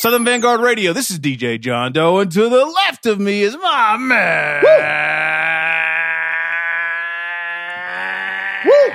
[0.00, 0.92] Southern Vanguard Radio.
[0.92, 4.62] This is DJ John Doe, and to the left of me is my man.
[8.64, 8.92] Woo!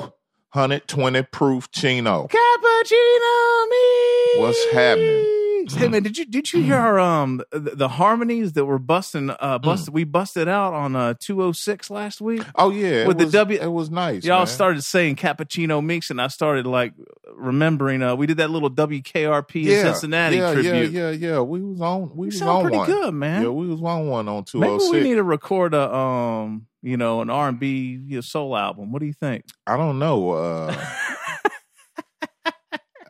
[0.00, 0.12] Woo!
[0.52, 2.28] 120 proof chino.
[2.28, 4.40] Cappuccino me.
[4.40, 5.41] What's happening?
[5.70, 9.30] Hey man, did you did you hear our um the, the harmonies that were busting
[9.30, 12.42] uh busted we busted out on uh 206 last week?
[12.56, 14.24] Oh yeah, With the was, W- It was nice.
[14.24, 14.46] Y'all man.
[14.46, 16.94] started saying cappuccino mix and I started like
[17.34, 20.90] remembering uh we did that little WKRP in Cincinnati yeah, tribute.
[20.90, 21.40] Yeah, yeah, yeah.
[21.40, 22.10] We was on.
[22.16, 22.86] We You was sound on pretty one.
[22.90, 23.42] good, man.
[23.42, 26.96] Yeah, we was on one on two Maybe we need to record a um, you
[26.96, 28.90] know, an R and B soul album.
[28.92, 29.44] What do you think?
[29.66, 30.30] I don't know.
[30.32, 30.74] Uh,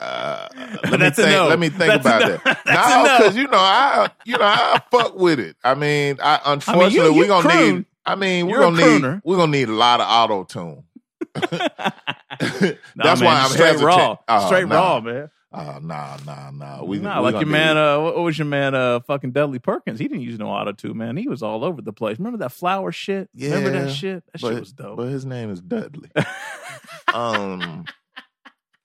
[0.02, 0.48] uh,
[0.84, 1.34] let me That's a think.
[1.37, 1.48] no.
[1.48, 2.37] Let me think That's about no.
[2.45, 2.59] that.
[2.66, 3.19] No, no.
[3.19, 5.56] because you know I, you know I fuck with it.
[5.65, 7.75] I mean, I unfortunately you we gonna croon.
[7.77, 7.84] need.
[8.05, 9.20] I mean, we're You're gonna need.
[9.25, 10.84] We're gonna need a lot of auto tune.
[11.34, 13.83] That's man, why I'm straight hesitant.
[13.87, 14.75] raw, Oh, straight nah.
[14.75, 15.31] raw, man.
[15.55, 16.83] Oh, nah, nah, nah.
[16.83, 17.77] We, nah, like your man.
[17.77, 18.75] Uh, what was your man?
[18.75, 19.98] Uh, fucking Dudley Perkins.
[20.00, 21.16] He didn't use no auto tune, man.
[21.19, 22.19] He was all over the place.
[22.19, 23.28] Remember that flower shit?
[23.34, 24.25] Yeah, Remember that shit?
[24.33, 24.97] That but, shit was dope.
[24.97, 26.11] But his name is Dudley.
[27.14, 27.84] um,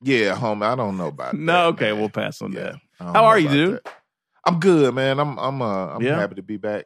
[0.01, 0.63] yeah, homie.
[0.63, 1.37] I don't know about that.
[1.39, 1.99] no, that, okay, man.
[1.99, 2.75] we'll pass on Yeah, that.
[2.99, 3.73] How are you, dude?
[3.83, 3.93] that.
[4.45, 5.19] I'm good, man.
[5.19, 6.15] I'm I'm uh I'm Yeah?
[6.19, 6.85] happy to be back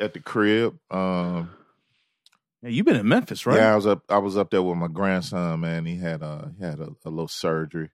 [0.00, 0.76] at the crib.
[0.90, 1.50] Um
[2.62, 3.56] Yeah, you've been in Memphis, right?
[3.56, 5.86] yeah, I was up I was up there with my grandson, man.
[5.86, 7.90] He had uh he had a, a little surgery.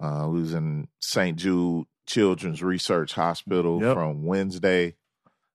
[0.00, 1.38] Uh we was in St.
[1.38, 3.94] Jude Children's Research Hospital Yep.
[3.94, 4.96] from Wednesday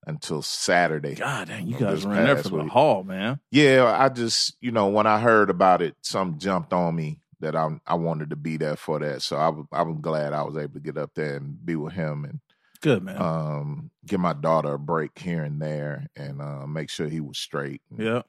[0.07, 1.15] until Saturday.
[1.15, 3.39] God, dang, you guys were in there for the haul, man.
[3.51, 7.55] Yeah, I just you know when I heard about it, something jumped on me that
[7.55, 9.21] I I wanted to be there for that.
[9.21, 11.75] So I was I was glad I was able to get up there and be
[11.75, 12.39] with him and
[12.81, 13.19] Good man.
[13.21, 17.37] um give my daughter a break here and there and uh make sure he was
[17.37, 17.81] straight.
[17.97, 18.21] yeah.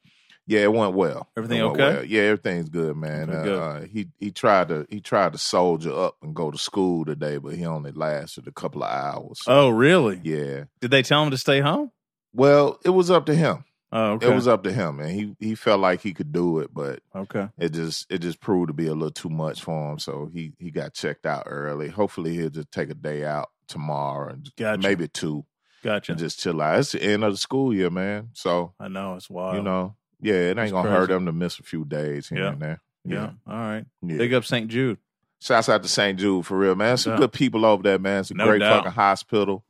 [0.49, 1.27] Yeah, it went well.
[1.35, 1.95] Everything went okay?
[1.97, 2.05] well.
[2.05, 3.29] Yeah, everything's good, man.
[3.29, 3.59] Uh, good.
[3.59, 7.35] Uh, he he tried to he tried to soldier up and go to school today,
[7.37, 9.39] but he only lasted a couple of hours.
[9.41, 10.21] So, Oh, really?
[10.23, 10.63] yeah.
[10.79, 11.91] Did they tell him to stay home?
[12.33, 13.65] Well, it was up to him.
[13.91, 14.27] Oh, okay.
[14.27, 16.99] It was up to him, and he he felt like he could do it, but
[17.15, 17.47] okay.
[17.57, 19.99] it just it just proved to be a little too much for him.
[19.99, 21.87] So he he got checked out early.
[21.87, 24.81] Hopefully he'll just take a day out tomorrow and Gotcha.
[24.81, 25.45] maybe two
[25.83, 26.11] Gotcha.
[26.11, 26.79] and just chill out.
[26.79, 28.29] It's the end of the school year, man.
[28.33, 29.55] So I know it's wild.
[29.55, 31.13] you know, yeah, it ain't That's gonna hurt crazy.
[31.13, 32.49] them to miss a few days here Yeah.
[32.51, 32.81] and there.
[33.05, 33.29] Yeah.
[33.47, 33.85] All right.
[34.01, 34.17] yeah.
[34.17, 34.67] Big up St.
[34.69, 34.97] Jude.
[35.39, 36.19] Shouts out to St.
[36.19, 36.97] Jude for real, man.
[36.97, 37.19] Some Yeah.
[37.19, 38.19] good people over there, man.
[38.19, 38.79] It's a No great doubt.
[38.83, 39.63] fucking hospital.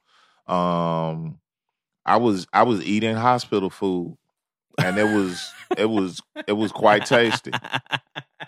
[0.48, 1.38] Um,
[2.08, 4.18] I was I was eating hospital food,
[4.78, 7.52] and it was it was it was quite tasty.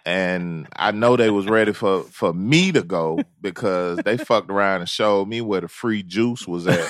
[0.05, 4.81] And I know they was ready for for me to go because they fucked around
[4.81, 6.87] and showed me where the free juice was at.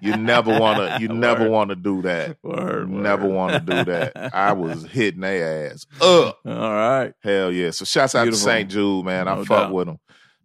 [0.00, 2.38] You never wanna you never wanna do that.
[2.42, 3.34] Word, never word.
[3.34, 4.30] wanna do that.
[4.34, 6.38] I was hitting their ass up.
[6.46, 7.12] All right.
[7.22, 7.70] Hell yeah!
[7.72, 8.46] So shouts out Beautiful.
[8.46, 8.70] to St.
[8.70, 9.28] Jude, man.
[9.28, 9.72] I No fuck doubt.
[9.72, 9.98] with them.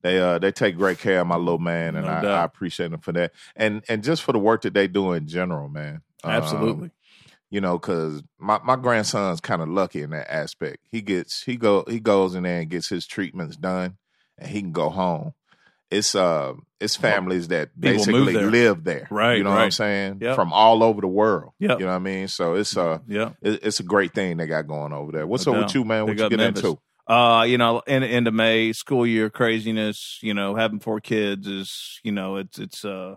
[0.03, 2.41] They uh they take great care of my little man, and No I.
[2.41, 3.31] I appreciate them for that.
[3.55, 6.01] And and just for the work that they do in general, man.
[6.25, 6.91] Um, Absolutely.
[7.49, 10.79] you know, because my my grandson's kind of lucky in that aspect.
[10.91, 13.97] He gets he go he goes in there and gets his treatments done,
[14.37, 15.33] and he can go home.
[15.89, 18.49] It's uh it's families that People basically there.
[18.49, 20.17] live there, Right, You know what I'm saying?
[20.21, 20.35] Yep.
[20.35, 21.79] From all over the world, Yep.
[21.79, 22.27] You know what I mean?
[22.27, 23.29] So it's uh yeah.
[23.41, 25.27] it, it's a great thing they got going over there.
[25.27, 25.65] What's No up doubt.
[25.67, 26.01] with you, man?
[26.05, 26.63] What Big you get Memphis.
[26.63, 26.79] into?
[27.05, 31.47] Uh, you know, in end of May, school year craziness, you know, having four kids
[31.47, 33.15] is, you know, it's it's uh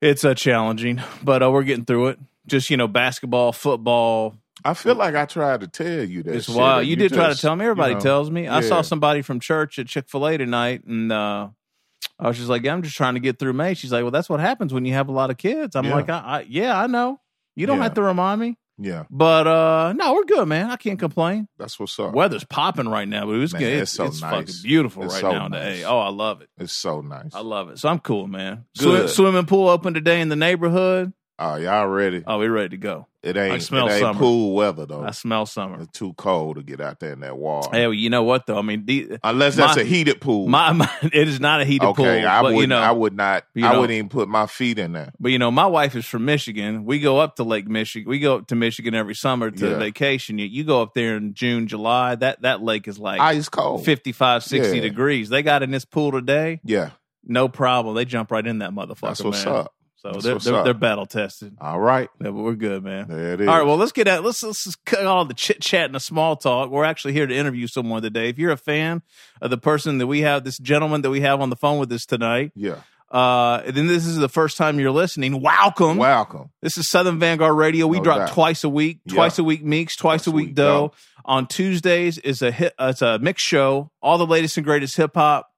[0.00, 2.18] it's uh challenging, but uh, we're getting through it.
[2.46, 6.34] Just, you know, basketball, football, I feel like I tried to tell you that.
[6.34, 6.80] It's shit, wild.
[6.80, 7.64] and You, did try to tell me.
[7.64, 8.46] Everybody you know, tells me.
[8.46, 11.48] I saw somebody from church at Chick Fil A tonight, and uh,
[12.18, 14.28] I was just like, "I'm just trying to get through May." She's like, "Well, that's
[14.28, 15.94] what happens when you have a lot of kids." I'm Yeah.
[15.94, 17.20] like, I, I, "Yeah, I know.
[17.56, 17.84] You don't Yeah.
[17.84, 20.70] have to remind me." Yeah, But uh, no, we're good, man.
[20.70, 21.48] I can't complain.
[21.58, 22.14] that's what's up.
[22.14, 23.72] Weather's popping right now, but it's Man, good.
[23.74, 24.30] it's It's, so it's nice.
[24.32, 25.82] fucking beautiful It's right so now nice.
[25.82, 25.84] A.
[25.84, 26.48] Oh, I love it.
[26.56, 27.34] It's so nice.
[27.34, 27.78] I love it.
[27.78, 28.64] So I'm cool, man.
[28.78, 28.82] Good.
[28.82, 31.12] Swim, swimming pool open today in the neighborhood.
[31.42, 32.22] Oh, y'all ready?
[32.26, 33.06] Oh, we're ready to go.
[33.22, 33.52] It ain't.
[33.54, 34.18] I smell it ain't summer.
[34.18, 35.02] cool weather though.
[35.02, 35.80] I smell summer.
[35.80, 37.70] It's too cold to get out there in that water.
[37.72, 38.58] Hey, well, you know what though?
[38.58, 40.48] I mean, the, Unless that's my- a heated pool.
[40.48, 42.60] My, my it is not a heated okay, pool, I but would.
[42.60, 43.44] you know, I would not.
[43.54, 45.12] you I wouldn't even put my feet in there.
[45.18, 46.84] but you know, my wife is from Michigan.
[46.84, 48.06] We go up to Lake Michigan.
[48.08, 49.78] We go up to Michigan every summer to Yeah.
[49.78, 50.38] vacation.
[50.38, 52.16] You, you go up there in June, July.
[52.16, 53.82] That that lake is like Ice cold.
[53.86, 54.82] 55, 60 Yeah.
[54.82, 55.30] degrees.
[55.30, 56.90] They got in this pool today, Yeah,
[57.24, 57.94] no problem.
[57.94, 59.00] They jump right in that motherfucker.
[59.08, 59.54] that's what's man.
[59.54, 59.74] up.
[60.02, 61.56] So they're they're, they're battle tested.
[61.60, 63.06] All right, Yeah, but we're good, man.
[63.08, 63.48] there it is.
[63.48, 65.94] All right, well, let's get at let's let's just cut all the chit chat and
[65.94, 66.70] the small talk.
[66.70, 68.28] We're actually here to interview someone today.
[68.30, 69.02] If you're a fan
[69.42, 71.92] of the person that we have, this gentleman that we have on the phone with
[71.92, 72.76] us tonight, yeah,
[73.10, 75.42] Uh, then this is the first time you're listening.
[75.42, 75.96] Welcome.
[75.96, 76.50] Welcome.
[76.62, 77.86] This is Southern Vanguard Radio.
[77.88, 78.28] We No drop doubt.
[78.30, 79.14] twice a week, Yeah.
[79.16, 80.92] twice a week Meeks, twice, a week Doe.
[81.24, 82.72] On Tuesdays is a hit.
[82.78, 83.90] Uh, it's a mix show.
[84.00, 85.49] All the latest and greatest hip hop,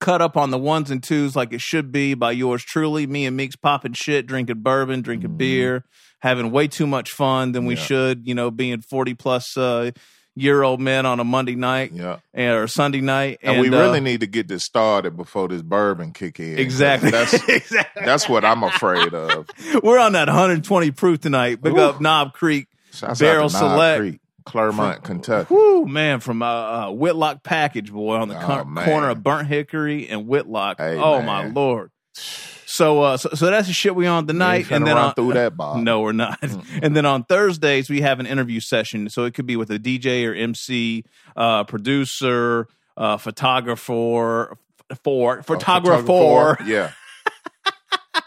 [0.00, 3.06] cut up on the ones and twos like it should be by yours truly.
[3.06, 5.38] Me and Meeks popping shit, drinking bourbon, drinking Mhm.
[5.38, 5.84] beer,
[6.20, 7.82] having way too much fun than we Yeah.
[7.82, 8.26] should.
[8.26, 9.90] You know, being forty plus uh,
[10.38, 12.16] year old men on a Monday night Yeah.
[12.34, 15.62] and, or Sunday night, And, we uh, really need to get this started before this
[15.62, 16.58] bourbon kick in.
[16.58, 18.02] exactly That's exactly.
[18.04, 19.46] that's what I'm afraid of.
[19.82, 21.62] We're on that 120 proof tonight.
[21.62, 21.78] Big Ooh.
[21.80, 22.66] up Knob Creek.
[22.92, 24.00] Shouts Barrel out to Knob Select.
[24.00, 25.52] Creek, Clermont, Kentucky.
[25.52, 28.84] Whoo, man, from uh, uh, Whitlock Package, boy, on the Oh, man.
[28.86, 30.78] corner of Burnt Hickory and Whitlock.
[30.78, 31.26] Hey, oh, man.
[31.26, 31.90] my Lord.
[32.68, 34.72] So, uh, so, so that's the shit we on tonight.
[34.72, 35.80] And then on, through that bar.
[35.80, 36.38] no, we're not.
[36.82, 39.08] And then on Thursdays, we have an interview session.
[39.08, 41.04] So it could be with a DJ or MC,
[41.36, 42.66] uh, producer,
[42.96, 44.58] uh, photographer,
[45.04, 46.58] for A photographer.
[46.66, 46.90] Yeah.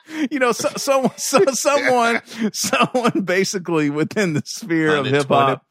[0.31, 2.21] you know, so, so, so, someone,
[2.53, 5.65] someone basically within the sphere of hip hop,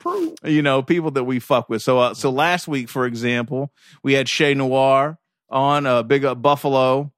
[0.44, 1.82] you know, people that we fuck with.
[1.82, 5.18] So, uh, so last week, for example, we had Che Noir
[5.50, 7.12] on uh, Big Up Buffalo.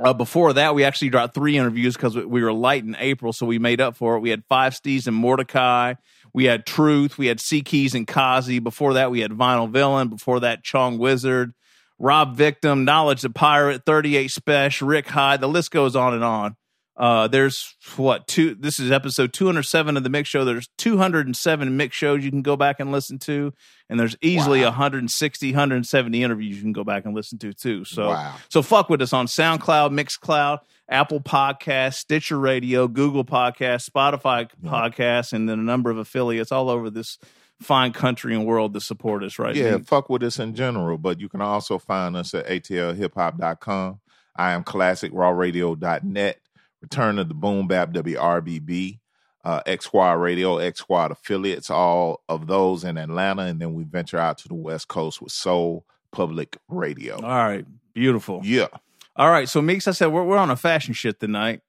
[0.00, 3.32] Uh, before that, we actually dropped three interviews because we- we were light in April,
[3.32, 4.20] so we made up for it.
[4.20, 5.94] We had Five Steez and Mordecai.
[6.32, 7.18] We had Truth.
[7.18, 8.60] We had C Keys and Kazi.
[8.60, 10.06] Before that, we had Vinyl Villain.
[10.08, 11.52] Before that, Chong Wizard,
[12.00, 15.40] Rob Victim, Knowledge the Pirate, 38 Spesh, Rick Hyde.
[15.40, 16.56] The list goes on and on.
[16.96, 18.54] Uh, there's what two?
[18.54, 20.44] This is episode 207 of the Mix Show.
[20.44, 23.54] There's 207 mix shows you can go back and listen to,
[23.88, 24.66] and there's easily Wow.
[24.70, 27.84] 160, 170 interviews you can go back and listen to too.
[27.86, 28.34] So, Wow.
[28.50, 30.58] so fuck with us on SoundCloud, Mixcloud,
[30.90, 34.70] Apple Podcast, Stitcher Radio, Google Podcast, Spotify Yeah.
[34.70, 37.16] Podcast, and then a number of affiliates all over this
[37.60, 39.38] fine country and world to support us.
[39.38, 39.54] Right?
[39.56, 44.00] Yeah, And- fuck with us in general, but you can also find us at atlhiphop.com.
[44.36, 46.38] I am classicrawradio.net.
[46.82, 49.00] Return of the Boom Bap WRBB,
[49.44, 53.84] uh, X Squad Radio, X Squad affiliates, all of those in Atlanta, and then we
[53.84, 57.16] venture out to the West Coast with Soul Public Radio.
[57.16, 57.66] All right.
[57.92, 58.40] Beautiful.
[58.44, 58.68] Yeah,
[59.16, 59.46] All right.
[59.46, 61.60] So, Meeks, I said we're, we're on a fashion shit tonight.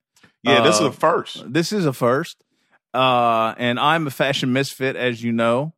[0.43, 1.51] yeah, this is a first.
[1.51, 2.41] This is a first.
[2.93, 5.73] Uh, and I'm a fashion misfit, as you know.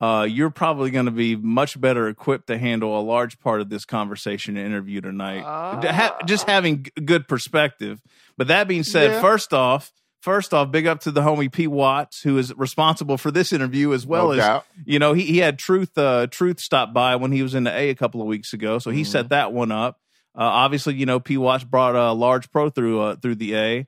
[0.00, 3.70] Uh, you're probably going to be much better equipped to handle a large part of
[3.70, 5.40] this conversation and interview tonight.
[5.80, 8.02] To ha- just having g- good perspective.
[8.36, 9.20] But that being said, Yeah.
[9.22, 9.90] first off,
[10.20, 13.94] first off, big up to the homie Pete Watts, who is responsible for this interview
[13.94, 14.66] as well no as doubt.
[14.84, 17.72] you know he, he had truth uh truth stop by when he was in the
[17.72, 19.06] a a couple of weeks ago so he Mhm.
[19.06, 19.98] set that one up
[20.36, 23.86] uh obviously you know p Watts brought a Large Pro through uh through the a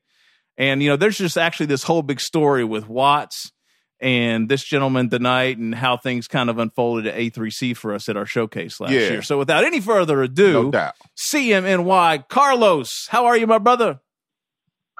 [0.57, 3.53] and you know there's just actually this whole big story with watts
[4.01, 8.17] and this gentleman tonight and how things kind of unfolded at a3c for us at
[8.17, 9.01] our showcase last Yeah.
[9.11, 10.95] year so without any further ado No doubt.
[11.17, 14.01] cmny carlos how are you my brother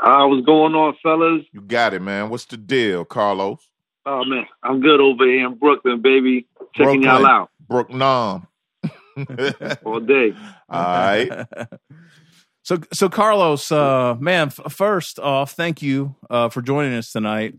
[0.03, 1.43] Uh, what's going on, fellas?
[1.53, 2.31] You got it, man.
[2.31, 3.59] What's the deal, Carlos?
[4.07, 6.47] Oh man, I'm good over here in Brooklyn, baby.
[6.77, 7.03] Checking Brooklyn.
[7.03, 7.99] y'all out Brooklyn.
[7.99, 8.47] Nom.
[9.85, 10.33] all day.
[10.69, 11.47] All right.
[12.63, 17.55] so, so Carlos, uh, man, f- first off, thank you uh, for joining us tonight.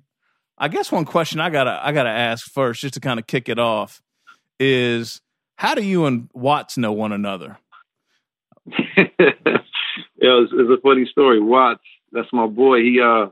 [0.60, 3.48] I guess one question I gotta I gotta ask first, just to kind of kick
[3.48, 4.02] it off,
[4.60, 5.22] is
[5.56, 7.58] how do you and Watts know one another?
[8.68, 11.40] yeah, it's, it's a funny story.
[11.40, 12.82] Watts, that's my boy.
[12.82, 13.28] He uh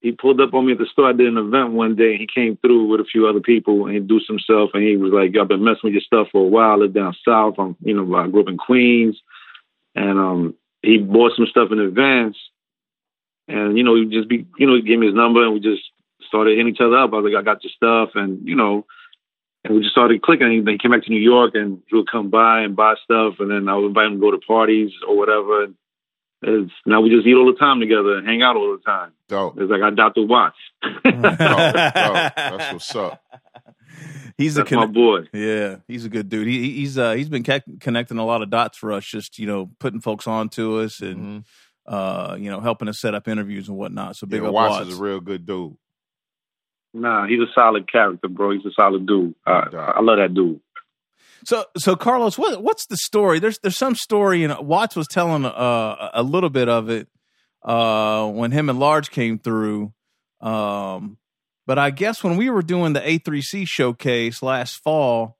[0.00, 1.08] he pulled up on me at the store.
[1.08, 2.18] I did an event one day.
[2.18, 4.70] He came through with a few other people and introduced himself.
[4.74, 6.72] And he was like, "I've been messing with your stuff for a while.
[6.72, 7.54] I live down south.
[7.58, 9.18] I'm, you know, I grew up in Queens,
[9.94, 12.36] and um, he bought some stuff in advance.
[13.48, 15.60] And you know, he just be, you know, he gave me his number, and we
[15.60, 15.82] just
[16.34, 17.12] started hitting each other up.
[17.12, 18.84] I was like, "I got your stuff," and you know,
[19.64, 20.46] and we just started clicking.
[20.46, 23.34] And he came back to New York, and he would come by and buy stuff,
[23.38, 25.64] and then I would invite him to go to parties or whatever.
[25.64, 25.74] And
[26.42, 29.12] it's, now we just eat all the time together and hang out all the time.
[29.28, 29.58] Dope.
[29.58, 30.26] It's like I Dr.
[30.26, 30.56] Watts.
[30.82, 31.02] Dope.
[31.04, 31.38] Dope.
[31.38, 33.22] That's what's up.
[34.36, 35.20] He's a That's my boy.
[35.32, 36.48] yeah, he's a good dude.
[36.48, 39.46] He, he's uh, he's been ca- connecting a lot of dots for us, just you
[39.46, 41.44] know, putting folks on to us and Mhm.
[41.86, 44.16] uh, you know, helping us set up interviews and whatnot.
[44.16, 44.88] So big Yeah, up Watts Watts.
[44.90, 45.76] is a real good dude.
[46.94, 48.52] Nah, he's a solid character, bro.
[48.52, 49.34] He's a solid dude.
[49.44, 50.60] I, I love that dude.
[51.44, 53.40] So, so Carlos, what what's the story?
[53.40, 57.08] There's there's some story, and Watts was telling uh, a little bit of it
[57.62, 59.92] uh, when him and Large came through.
[60.40, 61.18] Um,
[61.66, 65.36] but I guess when we were doing the A3C showcase last fall,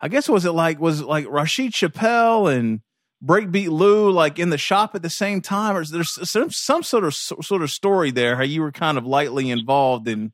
[0.00, 2.80] I guess was it like was it like Rasheed Chappell and
[3.24, 6.82] Breakbeat Lou like in the shop at the same time, or is there some some
[6.82, 8.36] sort of sort of story there?
[8.36, 10.32] How you were kind of lightly involved in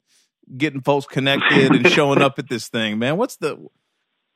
[0.56, 3.16] getting folks connected and showing up at this thing, man.
[3.16, 3.56] What's the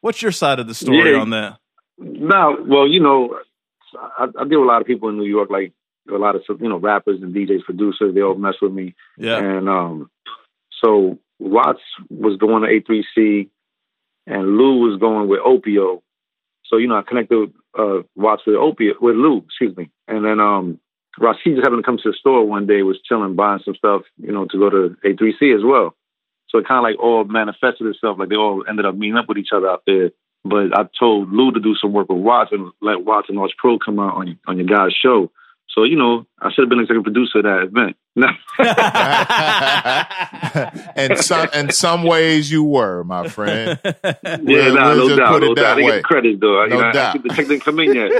[0.00, 1.18] what's your side of the story Yeah.
[1.20, 1.58] on that?
[1.98, 3.38] No, well, you know,
[3.94, 5.72] I, I deal with a lot of people in New York, like
[6.10, 8.14] a lot of you know rappers and DJs, producers.
[8.14, 8.94] They all mess with me.
[9.18, 9.38] Yeah.
[9.38, 10.10] And um,
[10.82, 13.48] so Watts was going to A3C,
[14.26, 16.00] and Lou was going with Opio.
[16.64, 20.40] So you know, I connected uh, Watts with Opio with Lou, excuse me, and then
[20.40, 20.80] um,
[21.18, 24.02] Rasheed just happened to come to the store one day, was chilling, buying some stuff,
[24.18, 25.94] you know, to go to A3C as well.
[26.50, 29.28] So it kind of like all manifested itself, like they all ended up meeting up
[29.28, 30.10] with each other out there.
[30.44, 33.52] But I told Lou to do some work with Watts and let Watts and Watts
[33.58, 35.30] Pro come out on on your guys' show.
[35.74, 37.96] So you know, I should have been executive producer of that event.
[40.96, 43.78] and some in some ways you were, my friend.
[43.84, 45.62] yeah, We'll- nah, we'll no just doubt, put it no doubt.
[45.62, 46.66] that I didn't get credit though.
[46.66, 47.14] No you know, doubt.
[47.14, 48.10] I, the check didn't come in yet.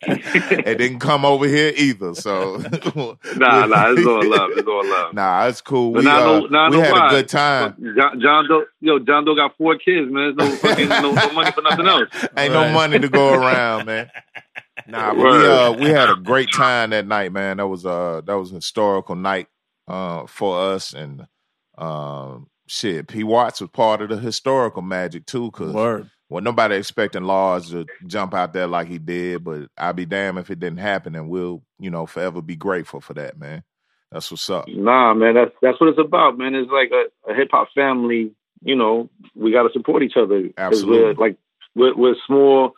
[0.66, 2.14] it didn't come over here either.
[2.14, 2.56] So
[3.36, 4.50] Nah, nah, it's all love.
[4.54, 5.14] It's all love.
[5.14, 5.92] Nah, it's cool.
[5.92, 7.06] But We, now uh, know- now we know had why.
[7.06, 7.76] a good time.
[7.96, 10.34] John, John Doe, yo, John Doe got four kids, man.
[10.36, 12.08] There's no fucking no, no money for nothing else.
[12.36, 12.52] Ain't Right.
[12.52, 14.10] no money to go around, man.
[14.90, 17.58] Nah, we uh we had a great time that night, man.
[17.58, 19.48] That was uh that was a historical night
[19.88, 21.26] uh for us and
[21.78, 23.08] um shit.
[23.08, 26.10] P Watts was part of the historical magic too, cause Word.
[26.28, 30.38] well nobody expecting Laws to jump out there like he did, but I'd be damned
[30.38, 33.62] if it didn't happen and we'll, you know, forever be grateful for that, man.
[34.12, 34.66] That's what's up.
[34.68, 36.54] Nah, man, that's that's what it's about, man.
[36.54, 38.32] It's like a, a hip hop family.
[38.62, 40.50] You know, we got to support each other.
[40.58, 41.14] Absolutely.
[41.14, 41.36] We're, like
[41.74, 42.74] we're, we're small.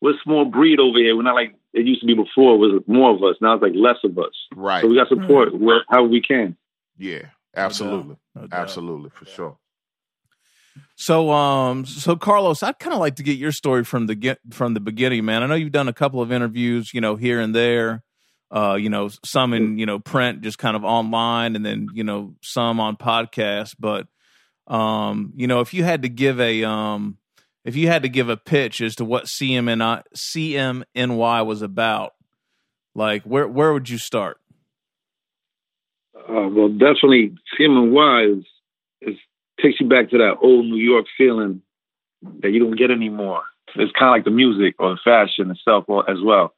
[0.00, 1.16] We're a small breed over here.
[1.16, 2.54] We're not like it used to be before.
[2.54, 3.36] It was more of us.
[3.40, 4.34] Now it's like less of us.
[4.54, 4.82] Right.
[4.82, 6.56] So we got to support where, how we can.
[6.98, 8.16] yeah, absolutely.
[8.34, 8.60] No doubt.
[8.60, 9.58] Absolutely, for sure.
[10.96, 14.38] So, um, so Carlos, I'd kind of like to get your story from the get
[14.50, 15.42] from the beginning, man.
[15.42, 18.02] I know you've done a couple of interviews, you know, here and there,
[18.50, 22.04] uh, you know, some in you know print, just kind of online, and then you
[22.04, 23.74] know some on podcast.
[23.78, 24.06] But,
[24.66, 27.18] um, you know, if you had to give a um,
[27.66, 32.14] if you had to give a pitch as to what CMNI CMNY was about,
[32.94, 34.38] like where where would you start?
[36.16, 38.44] Uh, well, definitely, CMNY is,
[39.02, 39.16] is
[39.60, 41.62] takes you back to that old New York feeling
[42.40, 43.42] that you don't get anymore.
[43.74, 46.54] It's kind of like the music or the fashion itself or- as well.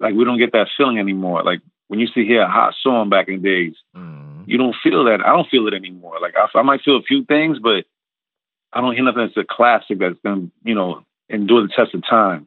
[0.00, 1.42] Like we don't get that feeling anymore.
[1.44, 4.44] Like when you see here a hot song back in the days, Mhm.
[4.46, 5.20] you don't feel that.
[5.24, 6.18] I don't feel it anymore.
[6.20, 7.84] Like I, I might feel a few things, but
[8.72, 12.02] I don't hear nothing that's a classic that's gonna, you know, endure the test of
[12.08, 12.46] time.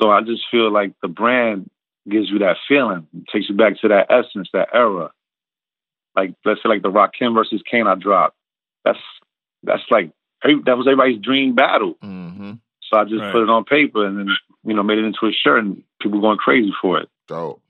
[0.00, 1.70] So I just feel like the brand
[2.08, 5.10] gives you that feeling, it takes you back to that essence, that era.
[6.16, 8.36] Like let's say like the Rakim versus Kane I dropped.
[8.84, 8.98] That's
[9.62, 10.10] that's like
[10.42, 11.94] every- that was everybody's dream battle.
[12.02, 12.60] Mhm.
[12.82, 13.32] So I just Right.
[13.32, 14.28] put it on paper and then
[14.64, 17.08] you know made it into a shirt and people going crazy for it.
[17.26, 17.62] Dope.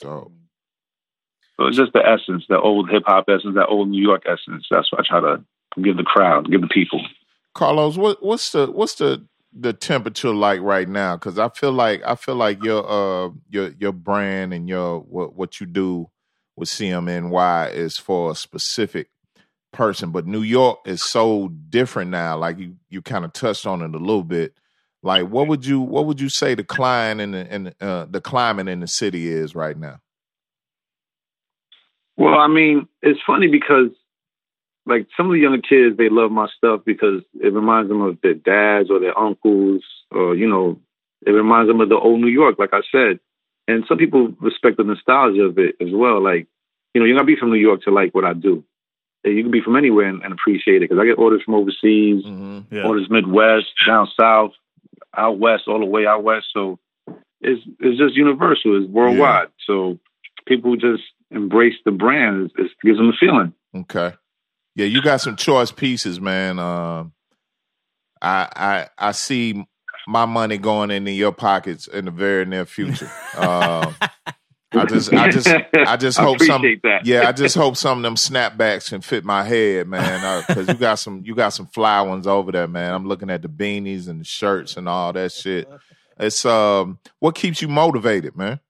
[0.00, 0.32] Dope.
[1.56, 4.66] So it's just the essence, the old hip hop essence, that old New York essence.
[4.68, 5.44] That's what I try to
[5.82, 7.00] give the crowd, give the people.
[7.54, 11.16] Carlos, what what's the what's the the temperature like right now?
[11.16, 15.34] Because I feel like I feel like your uh your your brand and your what
[15.34, 16.10] what you do
[16.56, 19.08] with CMNY is for a specific
[19.72, 22.36] person, but New York is so different now.
[22.36, 24.54] Like you you kind of touched on it a little bit.
[25.02, 28.20] Like what would you what would you say the climate in the in, uh, the
[28.20, 30.00] climate in the city is right now?
[32.16, 33.90] Well, I mean, it's funny because
[34.86, 38.18] like some of the younger kids, they love my stuff because it reminds them of
[38.22, 40.78] their dads or their uncles, or you know,
[41.26, 43.18] it reminds them of the old New York, like I said.
[43.66, 46.22] And some people respect the nostalgia of it as well.
[46.22, 46.46] Like,
[46.92, 48.62] you know, you gotta be from New York to like what I do.
[49.24, 52.24] You can be from anywhere and, and appreciate it because I get orders from overseas,
[52.24, 52.74] Mm-hmm.
[52.74, 52.82] Yeah.
[52.84, 54.52] orders Midwest, down south,
[55.16, 56.48] out west, all the way out west.
[56.52, 56.78] So
[57.40, 58.76] it's it's just universal.
[58.82, 59.48] It's worldwide.
[59.66, 59.98] So
[60.46, 62.50] people just embrace the brand.
[62.58, 63.54] It, it gives them a feeling.
[63.74, 64.14] Okay.
[64.74, 66.58] Yeah, you got some choice pieces, man.
[66.58, 67.12] Um,
[68.20, 69.64] I I I see
[70.06, 73.10] my money going into your pockets in the very near future.
[73.36, 73.94] Um,
[74.72, 77.06] I just I just I just hope some that.
[77.06, 80.44] yeah I just hope some of them snapbacks can fit my head, man.
[80.46, 82.92] Because you got some you got some fly ones over there, man.
[82.92, 85.68] I'm looking at the beanies and the shirts and all that shit.
[86.18, 88.60] It's um what keeps you motivated, man.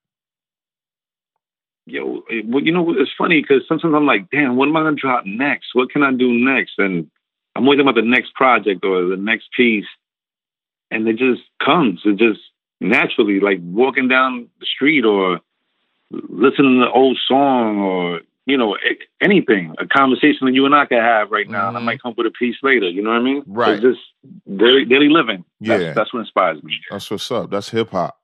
[1.87, 4.97] Yo, well, you know, it's funny because sometimes I'm like, damn, what am I gonna
[4.97, 5.75] drop next?
[5.75, 6.73] What can I do next?
[6.79, 7.11] And
[7.55, 9.85] I'm waiting about the next project or the next piece,
[10.91, 12.00] and it just comes.
[12.07, 12.41] It just
[12.81, 15.41] naturally, like walking down the street or
[16.11, 18.79] listening to an old song or you know
[19.21, 21.85] anything, a conversation that you and I could have right now, and I Mhm.
[21.85, 22.88] might come up with a piece later.
[22.88, 23.43] You know what I mean?
[23.47, 23.73] Right.
[23.75, 24.00] It's just
[24.59, 25.45] daily, daily living.
[25.61, 25.93] That's, Yeah.
[25.93, 26.81] that's what inspires me.
[26.91, 27.50] That's what's up.
[27.50, 28.19] That's hip hop.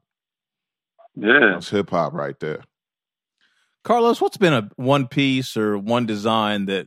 [1.14, 1.52] Yeah.
[1.54, 2.62] That's hip hop right there.
[3.84, 6.86] Carlos, what's been a one piece or one design that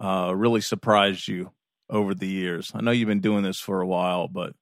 [0.00, 1.52] uh, really surprised you
[1.88, 2.72] over the years?
[2.74, 4.52] I know you've been doing this for a while, but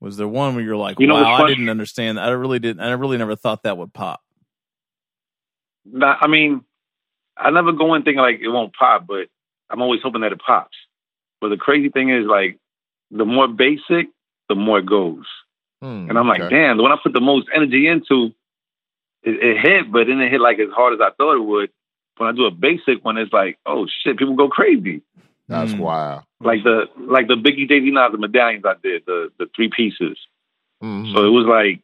[0.00, 2.18] Was there one where you're like, You know wow, I didn't understand.
[2.18, 2.28] That.
[2.28, 2.80] I really didn't.
[2.80, 4.20] I really never thought that would pop.
[6.02, 6.64] I mean,
[7.36, 9.28] I never go in thinking like it won't pop, but
[9.70, 10.76] I'm always hoping that it pops.
[11.40, 12.58] But the crazy thing is, like,
[13.10, 14.08] the more basic,
[14.48, 15.24] the more it goes.
[15.82, 16.54] Hmm, And I'm like, okay.
[16.54, 18.30] damn, the one I put the most energy into,
[19.26, 21.70] it, it hit, but then it hit like as hard as I thought it would.
[22.16, 25.02] When I do a basic one, it's like, oh shit, people go crazy.
[25.48, 25.78] That's Mm.
[25.80, 26.22] wild.
[26.40, 29.68] Like the like the Biggie Jay Z Nas the medallions I did, the the three
[29.74, 30.16] pieces.
[30.82, 31.12] Mhm.
[31.12, 31.80] So it was like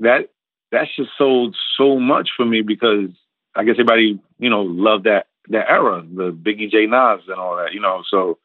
[0.00, 0.30] that
[0.72, 3.10] that just sold so much for me because
[3.54, 7.56] I guess everybody, you know, loved that that era, the Biggie J Nas and all
[7.56, 8.02] that, you know.
[8.08, 8.38] So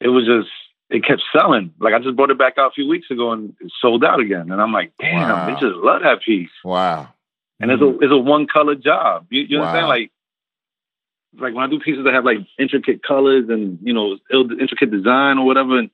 [0.00, 0.48] it was just
[0.88, 1.72] it kept selling.
[1.78, 4.18] Like I just brought it back out a few weeks ago and it sold out
[4.20, 4.50] again.
[4.50, 5.46] And I'm like, damn, Wow.
[5.46, 6.50] they just love that piece.
[6.64, 7.08] wow.
[7.60, 9.26] And it's a it's a one color job.
[9.30, 9.64] You, you Wow.
[9.64, 9.88] understand?
[9.88, 10.10] Like
[11.38, 14.90] like when I do pieces that have like intricate colors and you know ill- intricate
[14.90, 15.90] design or whatever, and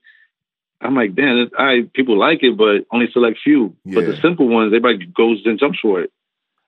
[0.80, 3.76] I'm like, damn, I people like it, but only select few.
[3.84, 6.12] But the simple ones, everybody goes and jumps for it.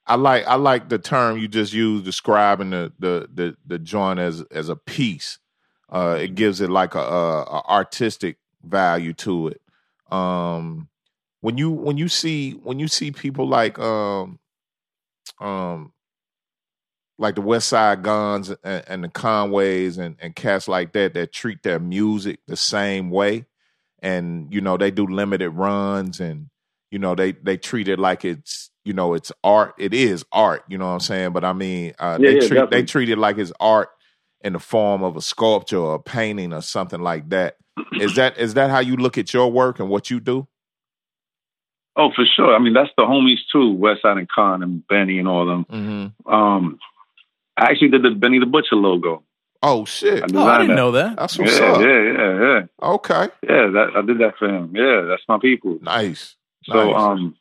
[0.06, 4.18] I like I like the term you just used describing the the the, the joint
[4.18, 5.38] as as a piece.
[5.90, 9.60] Uh, it gives it like a, a, a artistic value to it.
[10.10, 10.88] Um,
[11.40, 14.38] when you when you see when you see people like um
[15.40, 15.92] um
[17.18, 21.62] like the Westside Gunns and, and the Conways and, and cats like that that treat
[21.62, 23.46] their music the same way,
[24.00, 26.48] and you know they do limited runs and
[26.90, 29.74] you know they they treat it like it's you know it's art.
[29.78, 30.64] It is art.
[30.68, 31.32] You know what I'm saying?
[31.32, 32.68] But I mean, uh, Yeah, they yeah, treat definitely.
[32.70, 33.90] they treat it like it's art
[34.42, 37.56] in the form of a sculpture or a painting or something like that.
[37.98, 40.46] Is that is that how you look at your work and what you do?
[42.00, 42.54] Oh, for sure.
[42.54, 45.64] I mean, that's the homies too, Westside and Con and Benny and all them.
[45.64, 46.32] Mm-hmm.
[46.32, 46.78] Um,
[47.56, 49.24] I actually did the Benny the Butcher logo.
[49.60, 50.22] Oh shit!
[50.22, 50.76] I Oh, I didn't that.
[50.76, 51.16] know that.
[51.16, 51.80] That's Yeah, what's yeah, up.
[51.80, 53.66] yeah, yeah, Okay, yeah.
[53.72, 54.70] That I did that for him.
[54.76, 55.78] Yeah, that's my people.
[55.82, 56.36] nice.
[56.64, 56.94] So, Nice.
[56.94, 57.34] um,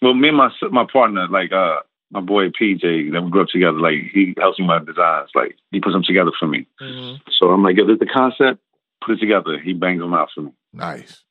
[0.00, 1.80] well, me and my my partner, like uh,
[2.12, 3.76] my boy PJ, that we grew up together.
[3.80, 5.30] Like he helps me with my designs.
[5.34, 6.68] Like he puts them together for me.
[7.40, 8.60] So I'm like, yo, this is the concept.
[9.04, 9.58] Put it together.
[9.58, 10.52] He bangs them out for me.
[10.72, 11.24] Nice.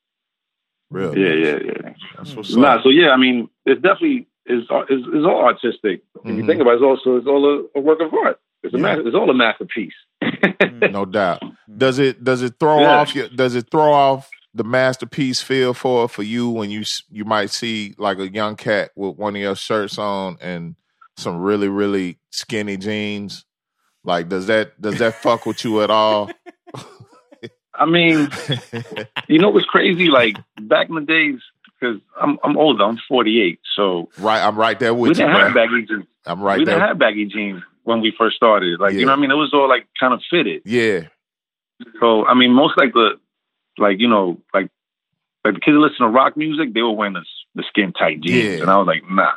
[0.92, 1.18] Real.
[1.18, 1.94] Yeah, yeah, yeah.
[2.18, 2.84] That's what's Nah, up.
[2.84, 6.04] so yeah, I mean, it's definitely is is is all artistic.
[6.26, 6.48] If you Mhm.
[6.48, 8.40] think about it, it's also it's all a, a work of art.
[8.64, 8.96] It's a Yeah.
[8.98, 9.94] ma- it's all a masterpiece.
[10.92, 11.42] No doubt.
[11.78, 13.00] Does it does it throw Yeah.
[13.00, 17.24] off your does it throw off the masterpiece feel for for you when you you
[17.24, 20.76] might see like a young cat with one of your shirts on and
[21.16, 23.46] some really really skinny jeans?
[24.04, 26.30] Like does that does that fuck with you at all?
[27.82, 28.30] I mean,
[29.28, 30.08] you know what's crazy?
[30.08, 31.40] Like back in the days,
[31.80, 32.84] because I'm I'm older.
[32.84, 36.06] I'm 48, so right, I'm right there we with you, didn't have baggy jeans.
[36.26, 38.80] I'm right we didn't have baggy jeans when we first started.
[38.80, 39.00] Like Yeah.
[39.00, 39.32] you know what I mean?
[39.32, 40.62] It was all like kind of fitted.
[40.66, 41.02] yeah,
[42.00, 43.20] So I mean, most like the
[43.78, 44.70] like you know like
[45.44, 48.22] like the kids that listen to rock music, they were wearing the, the skin tight
[48.22, 48.62] jeans, Yeah.
[48.62, 49.32] and I was like, nah,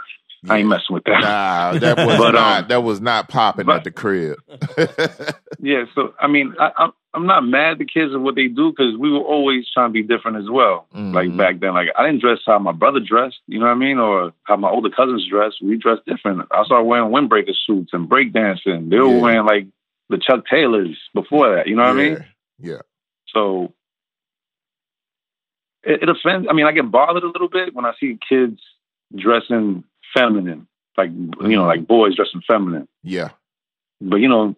[0.49, 1.21] I ain't messing with that.
[1.21, 4.39] Nah, that was But, um, not that was not popping but- at the crib.
[5.61, 8.49] Yeah, so I mean, I, I'm I'm not mad at the kids and what they
[8.49, 10.87] do because we were always trying to be different as well.
[10.95, 11.15] Mhm.
[11.15, 13.77] Like back then, like I didn't dress how my brother dressed, you know what I
[13.77, 15.63] mean, or how my older cousins dressed.
[15.63, 16.43] We dressed different.
[16.51, 18.91] I started wearing windbreaker suits and breakdancing.
[18.91, 19.21] They were Yeah.
[19.23, 19.67] wearing like
[20.11, 22.25] the Chuck Taylors before that, you know what I mean?
[22.59, 22.83] Yeah.
[23.29, 23.73] So
[25.83, 26.47] it, it offends.
[26.51, 28.61] I mean, I get bothered a little bit when I see kids
[29.17, 29.85] dressing
[30.17, 31.61] feminine, like you know, mm-hmm.
[31.61, 32.89] like boys dressing feminine.
[33.03, 33.31] Yeah.
[34.01, 34.55] But you know,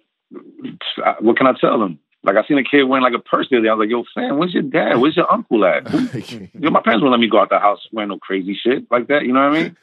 [1.21, 1.99] what can I tell them?
[2.23, 3.71] Like I seen a kid wearing like a purse the other day.
[3.71, 4.99] I was like, "Yo, fam, where's your dad?
[4.99, 5.89] Where's your uncle at?"
[6.55, 9.07] Yo, my parents won't let me go out the house wearing no crazy shit like
[9.09, 9.25] that.
[9.25, 9.77] You know what I mean?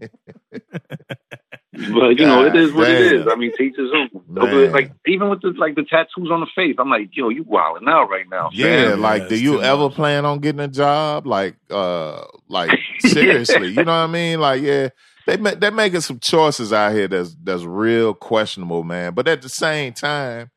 [1.72, 3.26] but you know, it is what it God is.
[3.30, 4.70] I mean, teachers his own.
[4.72, 7.88] Like even with the like the tattoos on the face, I'm like, "Yo, you wilding
[7.88, 9.00] out right now." Yeah, fam.
[9.00, 9.94] like, do you ever much.
[9.94, 11.26] plan on getting a job?
[11.26, 14.40] Like, uh, like seriously, you know what I mean?
[14.40, 14.88] Like, yeah,
[15.26, 19.12] they they're making some choices out here that's that's real questionable, man.
[19.12, 20.50] But at the same time,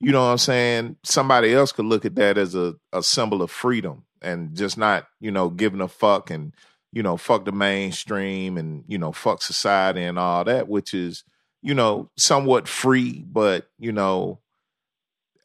[0.00, 0.96] you know what I'm saying?
[1.02, 5.06] Somebody else could look at that as a a symbol of freedom and just not,
[5.20, 6.54] you know, giving a fuck and
[6.92, 11.24] you know, fuck the mainstream and you know, fuck society and all that, which is
[11.62, 14.38] you know somewhat free, but you know.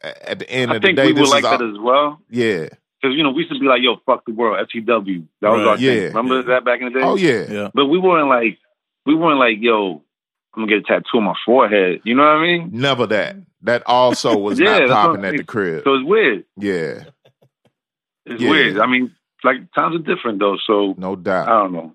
[0.03, 1.71] At the end I of the think day, we this would like is that all,
[1.71, 2.21] as well.
[2.29, 2.67] yeah.
[3.01, 5.25] Because you know we used to be like, "Yo, fuck the world," FTW.
[5.41, 5.67] That was Right.
[5.67, 5.91] our Yeah.
[6.07, 6.13] thing.
[6.15, 7.05] Remember that back in the day?
[7.05, 7.45] Oh yeah.
[7.49, 7.69] Yeah.
[7.73, 8.59] But we weren't like,
[9.07, 10.03] we weren't like, "Yo,
[10.55, 12.69] I'm gonna get a tattoo on my forehead." You know what I mean?
[12.73, 13.37] Never that.
[13.63, 15.83] That also was Yeah, not popping at the crib.
[15.83, 16.45] So it's weird.
[16.57, 17.03] Yeah,
[18.27, 18.49] It's Yeah.
[18.51, 18.77] weird.
[18.79, 19.15] I mean,
[19.47, 20.57] like times are different though.
[20.67, 21.47] So no doubt.
[21.49, 21.93] I don't know.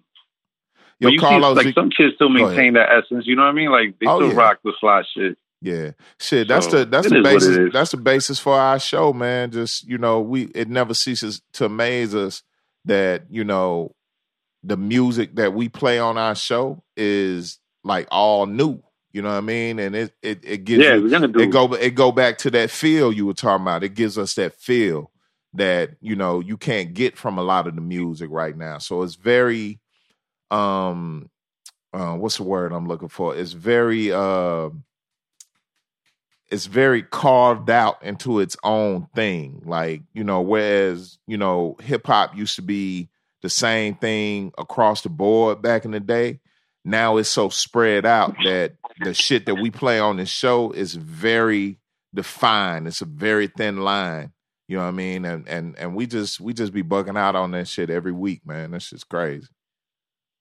[1.00, 3.26] Yo, but you Carlos, see, like some kids still maintain that essence.
[3.26, 3.70] You know what I mean?
[3.70, 4.34] Like they Oh, still yeah.
[4.34, 5.38] rock the fly shit.
[5.60, 6.48] yeah, shit.
[6.48, 7.72] That's So, the that's the is what it basis.
[7.72, 9.52] That's the basis for our show, man.
[9.52, 12.42] Just you know, we it never ceases to amaze us
[12.86, 13.94] that you know
[14.64, 18.82] the music that we play on our show is like all new.
[19.12, 19.80] You know what I mean?
[19.80, 22.38] And it it, it gives Yeah, you, we're gonna do it go it go back
[22.40, 23.84] to that feel you were talking about.
[23.84, 25.11] It gives us that feel
[25.54, 28.78] that you know you can't get from a lot of the music right now.
[28.78, 29.80] So it's very
[30.50, 31.30] um
[31.92, 33.36] uh, what's the word I'm looking for?
[33.36, 34.70] It's very uh
[36.52, 39.62] it's very carved out into its own thing.
[39.64, 43.08] Like, you know, whereas, you know, hip hop used to be
[43.40, 46.40] the same thing across the board back in the day.
[46.84, 50.94] Now it's so spread out that the shit that we play on this show is
[50.94, 51.78] very
[52.14, 52.86] defined.
[52.86, 54.32] It's a very thin line.
[54.68, 55.24] You know what I mean?
[55.24, 58.42] And and and we just we just be bugging out on that shit every week,
[58.46, 58.70] man.
[58.70, 59.48] That's just crazy.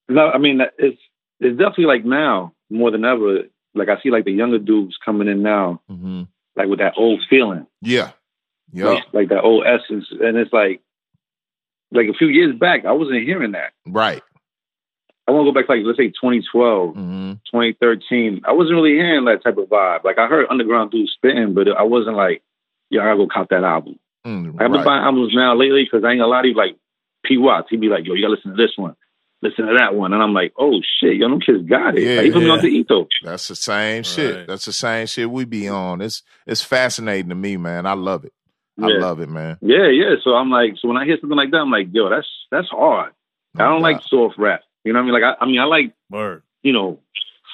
[0.10, 1.00] No, I mean it's
[1.40, 3.44] it's definitely like now more than ever.
[3.74, 6.24] Like I see like the younger dudes coming in now, Mm-hmm.
[6.56, 8.12] like with that old feeling, Yeah.
[8.74, 8.86] Yeah.
[8.86, 10.82] like, like that old essence, and it's like
[11.92, 13.74] like a few years back, I wasn't hearing that.
[13.86, 14.22] Right.
[15.28, 17.32] I want to go back to like let's say 2012, Mm-hmm.
[17.52, 18.42] 2013.
[18.46, 20.04] I wasn't really hearing that type of vibe.
[20.04, 22.44] Like I heard underground dudes spitting, but I wasn't like,
[22.90, 24.00] yeah, I gotta go cop that album.
[24.26, 24.86] Mm, I've been right.
[24.86, 26.56] buying albums now lately because I ain't a lot of.
[26.56, 26.78] Like
[27.26, 28.96] P Watts, he'd be like, "Yo, you gotta listen to this one,
[29.42, 32.16] listen to that one," and I'm like, "Oh shit, yo, them kids got it." Yeah,
[32.18, 32.54] like, he put me yeah.
[32.54, 33.08] on to Ethos.
[33.24, 34.36] That's the same shit.
[34.36, 34.48] Right.
[34.48, 36.02] That's the same shit we be on.
[36.02, 37.86] It's it's fascinating to me, man.
[37.86, 38.34] I love it.
[38.82, 39.58] I love it, man.
[39.62, 40.16] Yeah, yeah.
[40.24, 42.70] So I'm like, so when I hear something like that, I'm like, yo, that's that's
[42.70, 43.14] hard.
[43.58, 44.62] I don't like soft rap.
[44.84, 45.22] You know what I mean?
[45.22, 46.44] Like, I, I mean, I like Word.
[46.64, 47.00] you know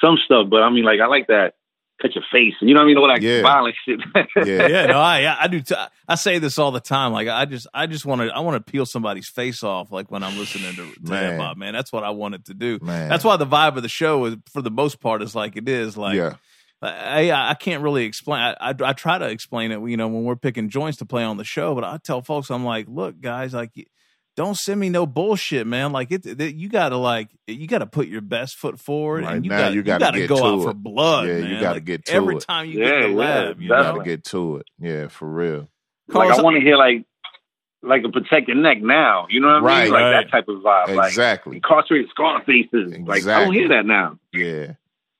[0.02, 1.54] some stuff, but I mean, like, I like that
[2.00, 2.54] cut your face.
[2.60, 2.98] and You know what I mean?
[2.98, 3.42] All that Yeah.
[3.42, 4.00] violent shit.
[4.46, 4.66] Yeah.
[4.68, 5.60] yeah, no, I I do.
[5.60, 5.74] T-
[6.06, 7.12] I say this all the time.
[7.12, 9.90] Like I just I just want to I want to peel somebody's face off.
[9.92, 11.32] Like when I'm listening to, to Man.
[11.32, 11.72] hip hop, man.
[11.74, 12.78] That's what I wanted to do.
[12.82, 13.08] man.
[13.08, 15.68] That's why the vibe of the show is, for the most part, is like it
[15.68, 15.96] is.
[15.96, 16.34] Like yeah.
[16.80, 18.40] I I can't really explain.
[18.40, 19.80] I, I I try to explain it.
[19.88, 22.50] You know, when we're picking joints to play on the show, but I tell folks,
[22.50, 23.72] I'm like, look, guys, like.
[24.38, 25.90] Don't send me no bullshit, man.
[25.90, 29.24] Like it, it you got to like you got to put your best foot forward,
[29.24, 30.62] Right and you now, got you you gotta got to go out it.
[30.62, 31.26] for blood.
[31.26, 32.44] Yeah, you gotta Like, get to every it.
[32.48, 33.56] time you Yeah, get the yeah, lab.
[33.60, 34.66] You You gotta get to it.
[34.78, 35.68] Yeah, for real.
[36.06, 37.04] like I want to hear like
[37.82, 39.26] like a protect your neck now.
[39.28, 39.82] You know what I Right.
[39.84, 39.92] mean?
[39.92, 40.10] Like Right.
[40.24, 40.94] that type of vibe.
[40.94, 41.56] Like Exactly.
[41.56, 42.94] incarcerated scar faces.
[43.06, 44.20] Like I don't hear that now.
[44.32, 44.74] Yeah.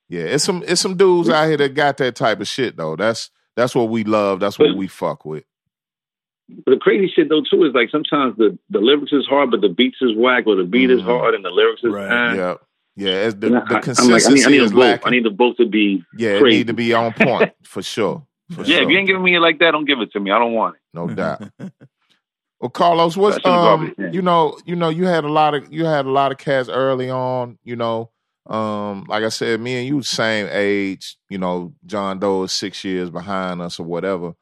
[0.09, 0.23] Yeah.
[0.27, 2.95] It's some it's some dudes out here that got that type of shit though.
[2.95, 4.39] That's that's what we love.
[4.39, 5.43] That's what we fuck with.
[6.65, 9.61] But the crazy shit though too is like sometimes the the lyrics is hard, but
[9.61, 11.05] the beats is whack, or the beat is Mhm.
[11.05, 12.35] hard and the lyrics is Right.
[12.37, 12.55] Yeah.
[12.97, 13.27] Yeah.
[13.27, 14.81] It's the, And I- the I'm like, I consistency need, I need is both.
[14.81, 15.07] lacking.
[15.07, 16.03] I need them both to be.
[16.17, 16.57] yeah, it crazy.
[16.59, 18.27] need to be on point for sure.
[18.53, 18.83] For Yeah, sure.
[18.85, 20.31] if you ain't giving me it like that, don't give it to me.
[20.31, 20.81] I don't want it.
[20.95, 21.43] no doubt.
[22.61, 25.85] Well, Carlos, what's the um, you know, you know, you had a lot of you
[25.85, 27.57] had a lot of cats early on.
[27.63, 28.11] You know,
[28.47, 31.17] um, like I said, me and you same age.
[31.29, 34.33] You know, John Doe is six years behind us or whatever.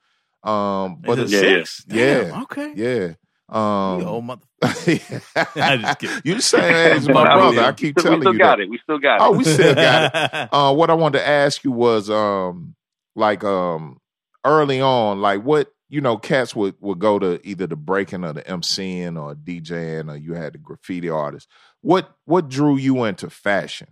[0.47, 1.85] Um, but Is the- Yeah, six?
[1.89, 2.23] yeah.
[2.25, 2.73] Damn, okay.
[2.77, 3.15] yeah,
[3.49, 4.43] um, You old mother.
[4.63, 6.21] I just kidding.
[6.25, 7.57] You the same age as my But I brother.
[7.57, 8.63] mean, I keep we telling still you got that.
[8.65, 8.71] it.
[8.71, 9.23] We still got it.
[9.23, 9.39] Oh, it.
[9.39, 10.49] we still got it.
[10.53, 12.75] Uh, what I wanted to ask you was, um,
[13.17, 13.99] like, um,
[14.45, 18.33] early on, like, what you know, cats would would go to either the breaking or
[18.33, 21.49] the MCing or DJing, or you had the graffiti artist.
[21.81, 23.89] What what drew you into fashion?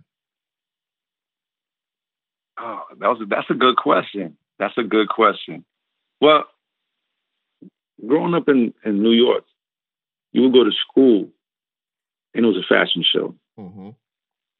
[2.59, 4.37] Oh, that was a, that's a good question.
[4.59, 5.65] That's a good question.
[6.21, 6.45] Well,
[8.05, 9.43] growing up in, in New York,
[10.31, 11.29] you would go to school,
[12.33, 13.35] and it was a fashion show.
[13.59, 13.89] Mm-hmm.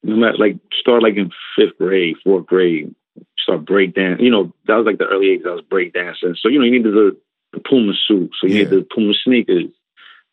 [0.04, 2.94] No matter like start like in fifth grade, fourth grade,
[3.38, 4.20] start break dance.
[4.20, 6.36] You know that was like the early age I was break dancing.
[6.40, 7.16] So you know you needed the,
[7.52, 8.64] the Puma suit, so you Yeah.
[8.64, 9.64] needed the Puma sneakers.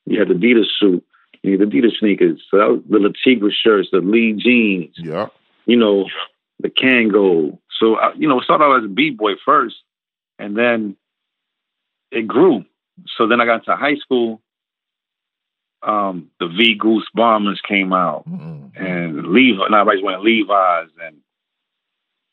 [0.06, 1.04] You had the Adidas suit.
[1.42, 2.42] You needed the Adidas sneakers.
[2.52, 4.96] So that was the Le Tigre shirts, the Lee jeans.
[4.98, 5.28] Yeah.
[5.66, 6.08] you know,
[6.60, 7.58] the Kangol.
[7.80, 9.76] So, I, you know, started out as a b-boy first,
[10.40, 10.96] and then
[12.14, 12.66] it grew.
[13.18, 14.42] So then I got to high school.
[15.82, 18.82] Um, the V Goose Bombers came out, Mm-hmm.
[18.82, 21.18] and Levi, now everybody's wearing Levi's, and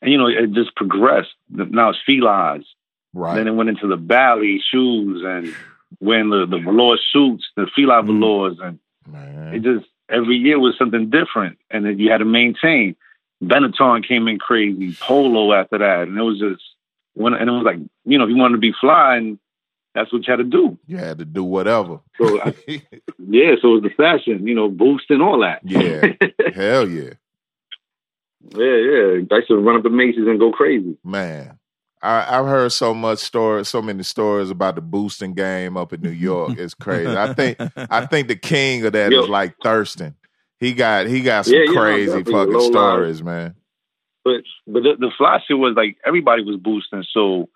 [0.01, 1.33] and you know, it just progressed.
[1.49, 2.65] Now it's Fila's.
[3.13, 3.35] Right.
[3.35, 5.53] Then it went into the Bally shoes and
[5.99, 8.05] wearing the the velour suits, the Feli Mhm.
[8.07, 9.53] velours, and Man.
[9.53, 12.95] it just every year was something different, and then you had to maintain.
[13.43, 16.63] Benetton came in crazy, Polo after that, and it was just
[17.15, 19.39] when and it was like you know if you wanted to be fly, and
[19.93, 20.77] that's what you had to do.
[20.87, 21.99] you had to do whatever.
[22.17, 25.59] So I, yeah, so it was the fashion, you know, boosting all that.
[25.63, 26.13] Yeah.
[26.55, 27.13] Hell yeah.
[28.55, 29.21] yeah, yeah.
[29.31, 30.97] I used to run up the Macy's and go crazy.
[31.03, 31.57] Man,
[32.01, 36.01] I, I've heard so much story, so many stories about the boosting game up in
[36.01, 36.57] New York.
[36.57, 37.15] It's crazy.
[37.15, 39.31] I think I think the king of that is Yo.
[39.31, 40.15] like Thirstin.
[40.59, 42.33] He got he got some Yeah, yeah, crazy definitely.
[42.33, 42.71] fucking Lo Life.
[42.71, 43.55] stories, man.
[44.23, 47.49] But but the, the fly shit was like everybody was boosting, so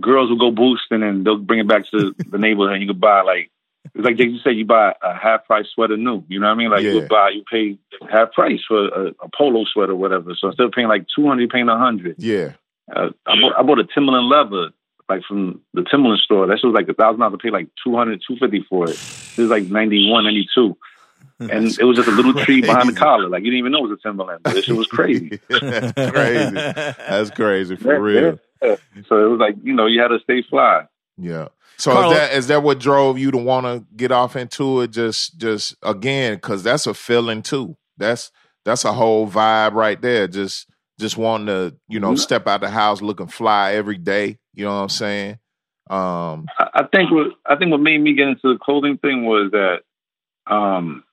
[0.00, 3.00] girls will go boosting and they'll bring it back to the neighborhood and you could
[3.00, 3.50] buy like
[3.94, 6.22] it's like you said, you buy a half price sweater new.
[6.28, 6.70] You know what I mean?
[6.70, 6.92] Like Yeah.
[6.92, 7.78] you buy, you pay
[8.10, 10.34] half price for a, a polo sweater, or whatever.
[10.38, 12.16] So instead of paying like two hundred, you're paying a hundred.
[12.18, 12.52] Yeah.
[12.94, 14.72] Uh, I, bought, I bought a Timberland leather,
[15.08, 16.46] like from the Timberland store.
[16.46, 18.98] That shit was like a thousand dollars pay like 200, 250 for it.
[19.38, 20.76] It was like 91, 92.
[21.40, 23.28] And it was just a little tree behind the collar.
[23.30, 24.40] Like you didn't even know it was a Timberland.
[24.44, 25.40] This shit was crazy.
[25.48, 26.50] That's crazy.
[26.54, 28.24] That's crazy for Yeah, real.
[28.24, 28.32] yeah.
[29.08, 30.84] So it was like, you know, you had to stay fly.
[31.16, 31.48] Yeah.
[31.78, 34.80] So Carlos- is that is that what drove you to want to get off into
[34.82, 34.90] it?
[34.90, 37.76] Just just again, because that's a feeling too.
[37.96, 38.30] That's
[38.64, 40.28] that's a whole vibe right there.
[40.28, 40.66] Just
[40.98, 42.18] just wanting to you know Mhm.
[42.18, 44.38] step out the house looking fly every day.
[44.54, 45.38] You know what I'm saying?
[45.88, 46.46] Um.
[46.58, 49.50] I I think what I think what made me get into the clothing thing was
[49.52, 49.80] that
[50.46, 51.04] um,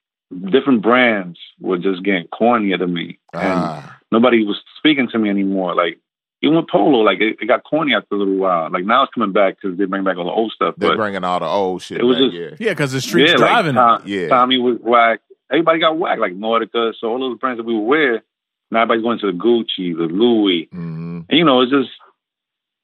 [0.49, 5.29] different brands were just getting cornier to me, and Ah, nobody was speaking to me
[5.29, 5.75] anymore.
[5.75, 5.99] Like
[6.41, 8.69] even with Polo, like it, it got corny after a little while.
[8.69, 10.75] Like now it's coming back because they bring back all the old stuff.
[10.77, 11.99] they're But bringing all the old shit.
[11.99, 12.67] It was back, just- yeah.
[12.67, 13.75] Yeah, because the street's yeah, driving.
[13.75, 14.27] like Tom, Yeah.
[14.27, 15.21] Tommy was whack.
[15.51, 18.23] Everybody got whack, like Nautica, So all those brands that we would wear,
[18.69, 21.89] now everybody's going to the Gucci, the Louis, hmm and you know it's just.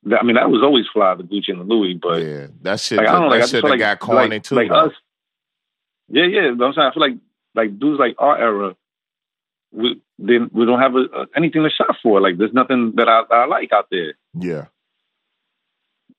[0.05, 2.79] that- I mean, that was always fly, the Gucci and the Louis, but yeah, that
[2.79, 2.97] shit.
[2.97, 4.55] like I don't know, like I that just shit like got corny like, too.
[4.55, 4.85] Like though.
[4.87, 4.93] us,
[6.09, 6.51] yeah, yeah.
[6.57, 7.17] But I'm saying I feel like
[7.55, 8.75] like dudes like our era,
[9.71, 12.21] we then we don't have a, a, anything to shop for.
[12.21, 14.13] Like there's nothing that I, I like out there.
[14.33, 14.65] yeah,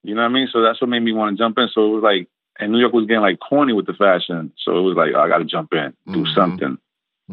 [0.03, 0.49] You know what I mean?
[0.53, 1.69] So that's what made me want to jump in.
[1.73, 2.29] So it was like,
[2.59, 4.53] and New York was getting like corny with the fashion.
[4.65, 6.35] So it was like I got to jump in, do Mhm.
[6.35, 6.79] something.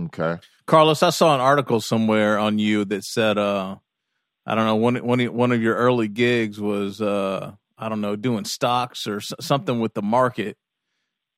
[0.06, 0.38] okay.
[0.67, 3.76] Carlos, I saw an article somewhere on you that said, uh,
[4.45, 8.15] I don't know, one one one of your early gigs was, uh, I don't know,
[8.15, 10.58] doing stocks or s- something with the market,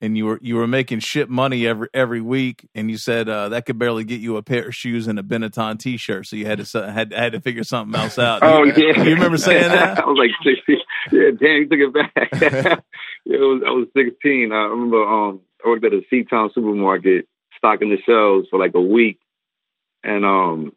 [0.03, 3.47] and you were you were making shit money every every week, and you said uh,
[3.49, 6.45] that could barely get you a pair of shoes and a Benetton T-shirt, so you
[6.45, 8.43] had to had had to figure something else out.
[8.43, 9.99] Oh you, yeah, you remember saying that?
[10.03, 10.79] I was like sixteen.
[11.09, 12.29] Yeah, damn, you took it back.
[13.25, 14.51] yeah, it was, I was sixteen.
[14.51, 18.81] I remember um, I worked at a C-Town supermarket, stocking the shelves for like a
[18.81, 19.19] week,
[20.03, 20.73] and um,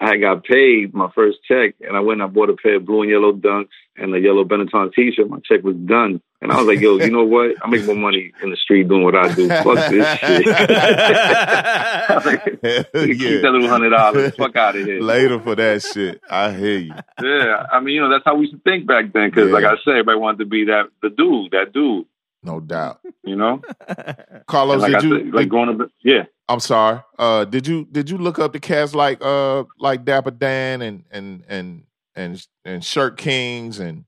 [0.00, 2.86] I got paid my first check, and I went and I bought a pair of
[2.86, 5.28] blue and yellow dunks and a yellow Benetton T-shirt.
[5.28, 7.54] My check was done, and I was like, "Yo, you know what?
[7.62, 9.48] I make more money in the street doing what I do.
[9.48, 12.62] Fuck this shit." I was like, Keep
[13.20, 13.40] yeah.
[13.40, 14.34] that little hundred dollars.
[14.36, 15.00] Fuck out of here.
[15.00, 16.20] Later for that shit.
[16.30, 16.94] I hear you.
[17.22, 19.30] Yeah, I mean, you know, that's how we used to think back then.
[19.30, 19.54] Because, Yeah.
[19.54, 22.06] like I said, everybody wanted to be that the dude, that dude.
[22.42, 22.98] No doubt.
[23.22, 23.62] You know,
[24.48, 25.18] Carlos, like did you?
[25.18, 25.88] said, like did- growing up.
[26.02, 27.00] Yeah, I'm sorry.
[27.18, 31.04] Uh, did you did you look up the cats like uh like Dapper Dan and
[31.12, 31.84] and and
[32.16, 34.04] and and Shirt Kings and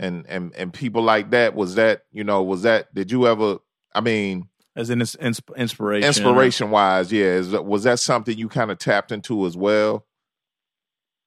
[0.00, 1.54] and and and people like that?
[1.54, 2.92] Was that you know was that?
[2.94, 3.58] Did you ever?
[3.94, 6.06] I mean, As in ins- ins- inspiration.
[6.08, 7.24] inspiration wise, yeah.
[7.26, 10.06] Is was that something you kind of tapped into as well?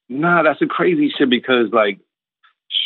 [0.09, 1.99] nah, that's a crazy shit because like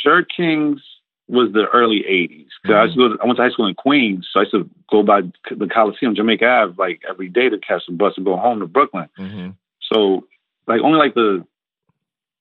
[0.04, 0.82] Shirt Kings
[1.28, 2.47] was the early '80s.
[2.65, 4.43] 'Cause I, used to go to- I went to high school in Queens, so I
[4.43, 5.21] used to go by
[5.52, 8.67] the Coliseum, Jamaica Ave, like every day to catch the bus and go home to
[8.67, 9.10] Brooklyn.
[9.19, 9.50] Mm-hmm.
[9.91, 10.26] So,
[10.67, 11.45] like, only like the,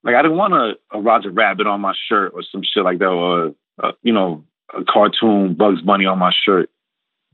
[0.06, 2.98] like, I didn't want a, a Roger Rabbit on my shirt or some shit like
[3.00, 6.70] that, or, uh, you know, a cartoon Bugs Bunny on my shirt.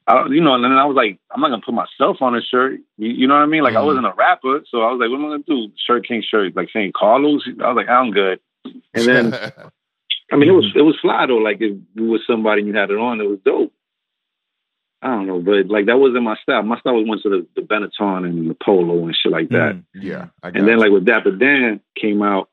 [0.07, 2.41] I, you know, and then I was like, I'm not gonna put myself on a
[2.43, 2.81] shirt.
[2.99, 3.63] You, you know what I mean?
[3.63, 3.87] Like, I Mhm.
[3.87, 5.73] wasn't a rapper, so I was like, what am I gonna do?
[5.87, 6.93] Shirt King shirt, like St.
[6.93, 7.47] Carlos.
[7.63, 8.41] I was like, I'm good.
[8.95, 9.33] And then,
[10.33, 11.37] I mean, it was it was fly though.
[11.37, 13.73] Like, if you was somebody and you had it on, it was dope.
[15.05, 16.63] I don't know, but like that wasn't my style.
[16.63, 19.75] My style was went to the, the Benetton and the polo and shit like that.
[19.75, 19.85] Mm.
[19.95, 22.49] yeah, I And then like with Dapper Dan came out,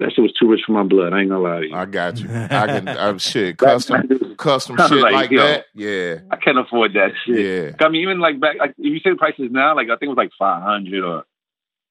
[0.00, 1.12] that shit was too rich for my blood.
[1.12, 1.74] I ain't gonna lie to you.
[1.74, 2.28] I got you.
[2.30, 2.88] I can.
[2.88, 3.56] I'm shit.
[3.58, 5.38] That- Custom, that- custom I was shit like, like yo.
[5.46, 5.64] that.
[5.74, 7.76] Yeah, I can't afford that shit.
[7.78, 7.86] yeah.
[7.86, 10.04] I mean, even like back, like if you say the prices now, like I think
[10.04, 11.24] it was like five hundred or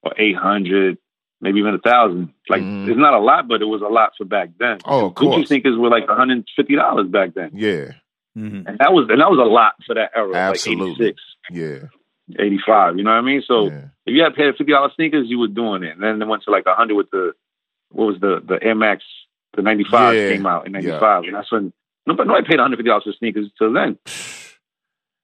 [0.02, 0.98] or eight hundred,
[1.40, 2.32] maybe even a thousand.
[2.48, 2.88] Like Mhm.
[2.88, 4.78] it's not a lot, but it was a lot for back then.
[4.84, 5.48] Oh, of Gucci course.
[5.48, 7.92] sneakers were like one hundred and fifty dollars back then, Yeah,
[8.36, 8.66] Mhm.
[8.66, 10.90] and that was and that was a lot for that era, Absolutely.
[10.90, 11.78] like 86, yeah,
[12.38, 13.42] 85, You know what I mean?
[13.46, 13.84] So yeah.
[14.06, 15.92] if you had a pair of fifty dollars sneakers, you were doing it.
[15.94, 17.32] And then it went to like a hundred with the
[17.90, 19.04] what was the the Air Max
[19.56, 20.30] the ninety five Yeah.
[20.32, 21.72] came out in ninety five, and that's when
[22.06, 23.98] nobody, nobody paid one hundred fifty dollars for sneakers till then.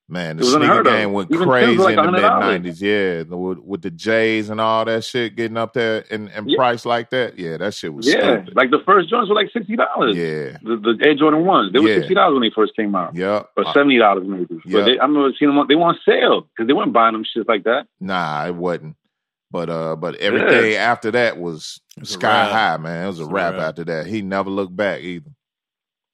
[0.09, 2.81] Man, the sneaker game went Even crazy like in the mid nineties.
[2.81, 6.57] Yeah, with, with the J's and all that shit getting up there and, in Yeah.
[6.57, 7.37] price like that.
[7.37, 8.55] Yeah, that shit was Yeah, stupid.
[8.55, 10.17] like the first joints were like sixty dollars.
[10.17, 11.97] Yeah, The, the Air Jordan ones, they were Yeah.
[11.97, 13.51] sixty dollars when they first came out, yep.
[13.57, 14.61] or seventy dollars maybe.
[14.65, 14.79] Yeah.
[14.79, 15.67] But they, I remember seeing them.
[15.69, 17.89] They were on sale because they weren't buying them shit like that.
[17.99, 18.95] nah, it wasn't.
[19.51, 23.05] But uh, but everything after that was sky high, man.
[23.05, 24.07] It was a It wrap after that.
[24.07, 25.31] He never looked back either.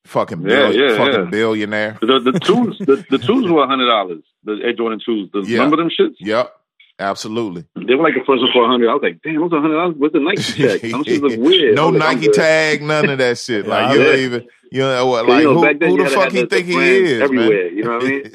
[0.04, 1.30] Fucking Yeah, bill, yeah, fucking yeah.
[1.30, 1.98] billionaire.
[2.00, 4.22] The the twos, the, the twos were hundred dollars.
[4.44, 5.30] The Air Jordan twos.
[5.32, 5.58] The, Yeah.
[5.58, 6.16] Remember them shits?
[6.18, 6.52] Yep,
[6.98, 7.64] Absolutely.
[7.74, 8.90] They were like the first one for a hundred.
[8.90, 9.96] I was like, damn, a hundred dollars?
[9.96, 11.74] with the Nike shits look weird.
[11.74, 13.66] no was like, Nike tag, none of that shit.
[13.66, 16.46] Like you don't even you know what like you know, who, who the fuck he
[16.46, 17.76] think he is, everywhere, man?
[17.76, 18.32] you know what I mean?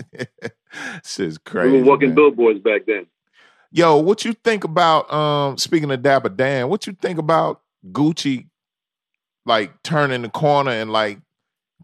[1.03, 1.71] Shit's We crazy.
[1.71, 2.15] We were walking man.
[2.15, 3.05] billboards back then.
[3.71, 8.47] Yo, what you think about um speaking of Dapper Dan, what you think about Gucci
[9.45, 11.19] like turning the corner and like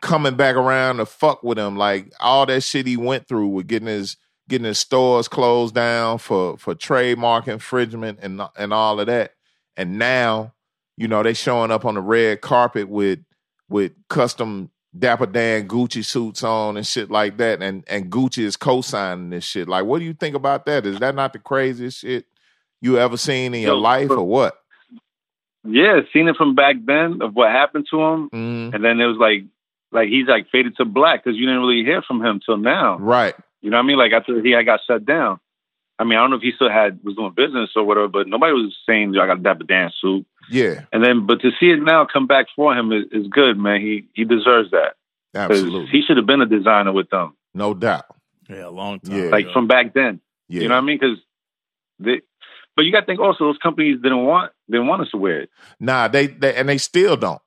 [0.01, 1.75] coming back around to fuck with him?
[1.77, 4.17] Like all that shit he went through with getting his
[4.47, 9.33] getting his stores closed down for for trademark infringement and and all of that.
[9.75, 10.53] And now,
[10.97, 13.19] you know, they showing up on the red carpet with
[13.69, 18.55] with custom Dapper Dan Gucci suits on and shit like that, and and Gucci is
[18.55, 19.67] co-signing this shit.
[19.67, 20.85] Like, what do you think about that?
[20.85, 22.25] Is that not the craziest shit
[22.81, 24.59] you ever seen in your Yo, life, or what?
[25.63, 29.05] Yeah, seen it from back then of what happened to him, Mm, and then it
[29.05, 29.45] was like,
[29.91, 32.97] like he's like faded to black because you didn't really hear from him till now.
[32.97, 33.33] right.
[33.61, 33.97] You know what I mean?
[33.97, 35.39] Like after he had got shut down.
[35.97, 38.27] I mean, I don't know if he still had was doing business or whatever, but
[38.27, 40.25] nobody was saying I got a Dapper Dan suit.
[40.49, 43.57] Yeah, And then, but to see it now come back for him is, is good,
[43.57, 43.81] man.
[43.81, 44.95] He he deserves that.
[45.35, 48.05] absolutely, he should have been a designer with them, no doubt.
[48.49, 49.17] Yeah, a long time.
[49.17, 49.29] Yeah.
[49.29, 50.19] like from back then.
[50.49, 50.99] Yeah, You know what I mean?
[50.99, 51.17] Because
[51.99, 52.21] they,
[52.75, 55.41] but you got to think also those companies didn't want didn't want us to wear
[55.41, 55.49] it.
[55.79, 57.41] Nah, they, they and they still don't.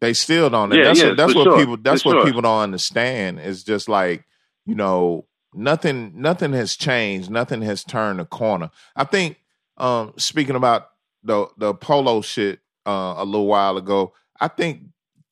[0.00, 0.70] They still don't.
[0.72, 2.26] And Yeah, that's yeah, what, that's for what sure, people that's for what sure.
[2.26, 3.40] people don't understand.
[3.40, 4.24] Is just like
[4.64, 7.28] you know nothing nothing has changed.
[7.30, 8.70] Nothing has turned the corner.
[8.94, 9.38] I think
[9.78, 10.88] um speaking about
[11.26, 14.82] the the polo shit uh, a little while ago, I think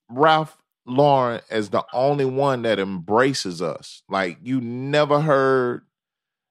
[0.09, 4.02] Ralph Lauren is the only one that embraces us.
[4.09, 5.83] Like you never heard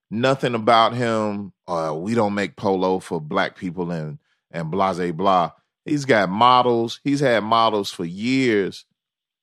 [0.09, 1.53] nothing about him.
[1.67, 4.19] Uh, we don't make polo for black people and
[4.51, 5.51] and blah blah blah.
[5.85, 6.99] He's got models.
[7.03, 8.85] He's had models for years.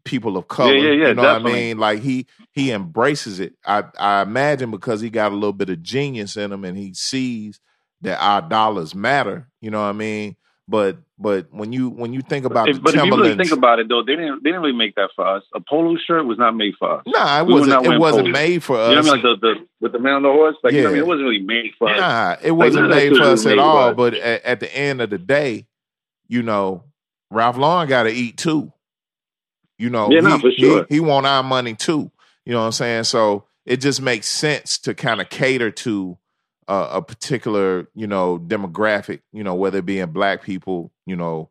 [0.02, 0.74] People of color.
[0.74, 1.78] yeah, yeah, you know what I mean?
[1.78, 3.54] Like he he embraces it.
[3.66, 6.94] I I imagine because he got a little bit of genius in him and he
[6.94, 7.60] sees
[8.02, 9.48] that our dollars matter.
[9.60, 10.36] You know what I mean?
[10.68, 13.80] But but when you when you think about the but if you really think about
[13.80, 15.42] it, though, they didn't they didn't really make that for us.
[15.54, 17.02] A polo shirt was not made for us.
[17.06, 18.32] nah, it we wasn't it wasn't polo.
[18.32, 18.90] made for us.
[18.90, 19.30] You know what I mean?
[19.32, 21.06] Like the, the with the man on the horse, like you know I mean, it
[21.08, 21.98] wasn't really made for us.
[21.98, 23.94] Nah, it wasn't that made for us at all.
[23.94, 25.66] But at, at the end of the day,
[26.28, 26.84] you know,
[27.32, 28.72] Ralph Lauren got to eat too.
[29.76, 30.86] You know, Yeah, he, no, for sure.
[30.88, 32.12] he he want our money too.
[32.44, 33.04] You know what I'm saying?
[33.04, 36.16] So it just makes sense to kind of cater to
[36.70, 39.20] uh, a particular, you know, demographic.
[39.32, 41.50] You know, whether it be in black people, you know,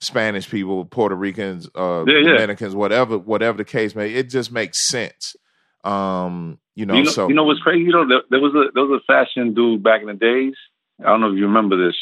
[0.00, 2.32] Spanish people, Puerto Ricans, uh, Yeah, yeah.
[2.32, 4.12] Dominicans, whatever, whatever the case may.
[4.12, 5.36] It just makes sense.
[5.84, 7.84] Um, you know, you know, so you know what's crazy?
[7.84, 10.54] You know, there, there was a there was a fashion dude back in the days.
[11.00, 11.96] I don't know if you remember this.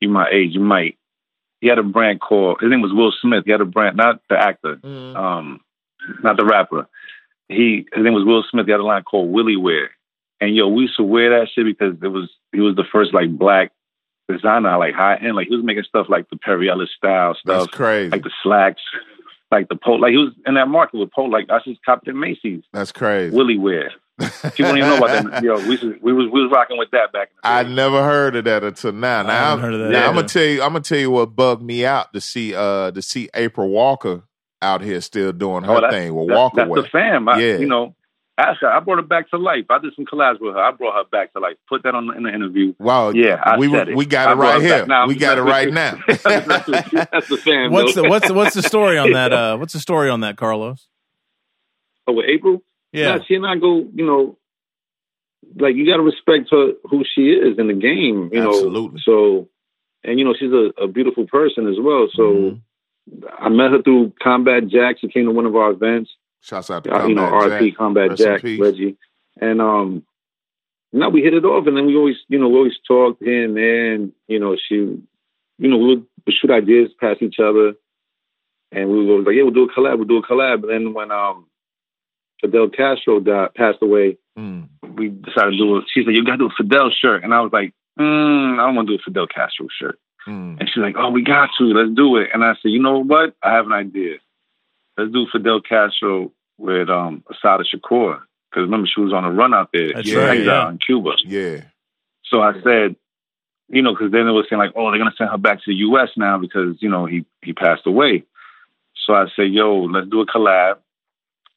[0.00, 0.96] You my age, you might.
[1.60, 3.44] He had a brand called his name was Will Smith.
[3.46, 5.60] He had a brand, not the actor, Mm, um,
[6.22, 6.86] not the rapper.
[7.48, 8.66] He his name was Will Smith.
[8.66, 9.90] He had a line called Willie Wear,
[10.40, 13.12] and yo, we used to wear that shit because it was he was the first
[13.14, 13.72] like black
[14.28, 15.36] designer, like high end.
[15.36, 18.10] Like he was making stuff like the Perry Ellis style that's stuff, crazy.
[18.10, 18.82] like the slacks,
[19.50, 20.00] like the pole.
[20.00, 21.30] Like he was in that market with pole.
[21.30, 22.62] Like I just copped at Macy's.
[22.72, 23.34] that's crazy.
[23.34, 23.92] Willie Wear.
[24.18, 25.42] People don't even know about that.
[25.44, 28.02] Yo, we was, we was we was rocking with that back in the I never
[28.02, 29.20] heard of that until now.
[29.20, 30.62] I Now, haven't I'm, heard of that now I'm gonna tell you.
[30.62, 34.22] I'm gonna tell you what bugged me out to see uh to see April Walker
[34.62, 37.28] out here still doing her Oh, thing with That's, Walk that's the fam.
[37.28, 37.58] I, Yeah.
[37.58, 37.94] You know,
[38.38, 38.68] ask her.
[38.68, 39.64] I brought her back to life.
[39.70, 40.60] I did some collabs with her.
[40.62, 41.56] I brought her back to life.
[41.68, 42.74] Put that on in the interview.
[42.78, 43.10] wow.
[43.10, 43.96] Yeah, I we said it.
[43.96, 44.86] we got it right here.
[44.86, 45.98] Nah, we got it right now.
[46.08, 47.72] that's the fam.
[47.72, 48.02] What's though.
[48.02, 49.32] the what's the, what's the story on that?
[49.36, 50.86] Uh, what's the story on that, Carlos?
[52.06, 52.62] Oh, with April?
[52.92, 53.78] Yeah, Nah, she and I go.
[53.94, 54.38] You know,
[55.58, 58.30] like you got to respect her who she is in the game.
[58.32, 59.00] You know, Absolutely.
[59.04, 59.48] so.
[60.04, 62.06] And you know she's a, a beautiful person as well.
[62.14, 62.60] So Mhm.
[63.38, 64.96] I met her through Combat Jack.
[65.00, 66.10] She came to one of our events.
[66.46, 67.76] Shouts out to uh, you know, Combat RP Jack.
[67.76, 68.42] Combat Jack.
[68.44, 68.96] Reggie,
[69.40, 70.04] and um,
[70.92, 73.44] now we hit it off, and then we always, you know, we always talked here
[73.44, 77.74] and there, and you know, she, you know, we would shoot ideas past each other,
[78.70, 80.94] and we were like, yeah, we'll do a collab, we'll do a collab, and then
[80.94, 81.46] when um,
[82.40, 84.68] Fidel Castro died, passed away, Mm.
[84.96, 85.76] we decided to do.
[85.78, 88.52] A, she said, you got to do a Fidel shirt, and I was like, mm,
[88.60, 89.98] I don't want to do a Fidel Castro shirt.
[90.28, 90.60] Mm.
[90.60, 91.64] And she's like, "Oh, we got to.
[91.64, 93.34] Let's do it." And I said, "You know what?
[93.42, 94.16] I have an idea.
[94.98, 99.52] Let's do Fidel Castro with um, Assata Shakur because remember she was on a run
[99.54, 100.18] out there, That's Yeah.
[100.18, 100.40] right.
[100.44, 100.70] Yeah.
[100.70, 101.10] in Cuba.
[101.24, 101.62] Yeah.
[102.24, 102.96] So I said,
[103.68, 105.64] you know, because then it was saying like, "Oh, they're gonna send her back to
[105.70, 106.08] the U.S.
[106.16, 108.24] now because you know he he passed away."
[109.04, 110.78] So I said, "Yo, let's do a collab."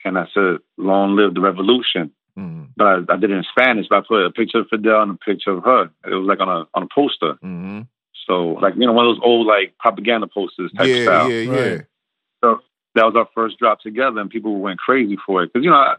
[0.06, 2.70] And I said, "Long live the revolution." Mm.
[2.76, 3.88] But I, I did it in Spanish.
[3.90, 5.92] But I put a picture of Fidel and a picture of her.
[6.06, 7.34] It was like on a on a poster.
[7.42, 7.82] hmm
[8.28, 11.04] So like you know one of those old like propaganda posters type Yeah.
[11.06, 11.32] style.
[11.32, 11.42] Yeah.
[11.52, 11.62] Yeah.
[11.62, 11.86] Right.
[13.00, 15.96] That was our first drop together, and people went crazy for it because you know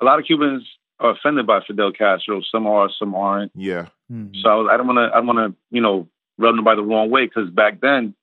[0.00, 0.66] a lot of Cubans
[0.98, 2.40] are offended by Fidel Castro.
[2.50, 3.52] Some are, some aren't.
[3.54, 3.86] Yeah.
[4.10, 4.34] Mhm.
[4.42, 6.80] So I, was, I don't want to, I don't want to, you know, rub nobody
[6.80, 8.14] the wrong way because back then,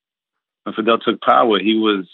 [0.63, 2.07] when Fidel took power, he was,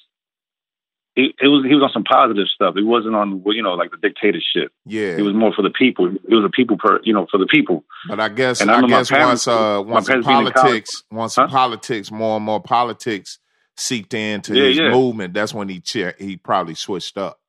[1.16, 2.76] he, it was, he was on some positive stuff.
[2.76, 4.72] He wasn't on, you know, like the dictatorship.
[4.86, 6.08] Yeah, He was more for the people.
[6.08, 7.84] It was a people per, you know, for the people.
[8.10, 10.46] but I guess And I I, guess parents- once uh once the parents being in
[10.46, 11.48] college- politics once Huh?
[11.48, 13.40] politics more and more politics
[13.78, 14.90] seeped into Yeah, his yeah.
[14.92, 17.40] movement, that's when he che- he probably switched up.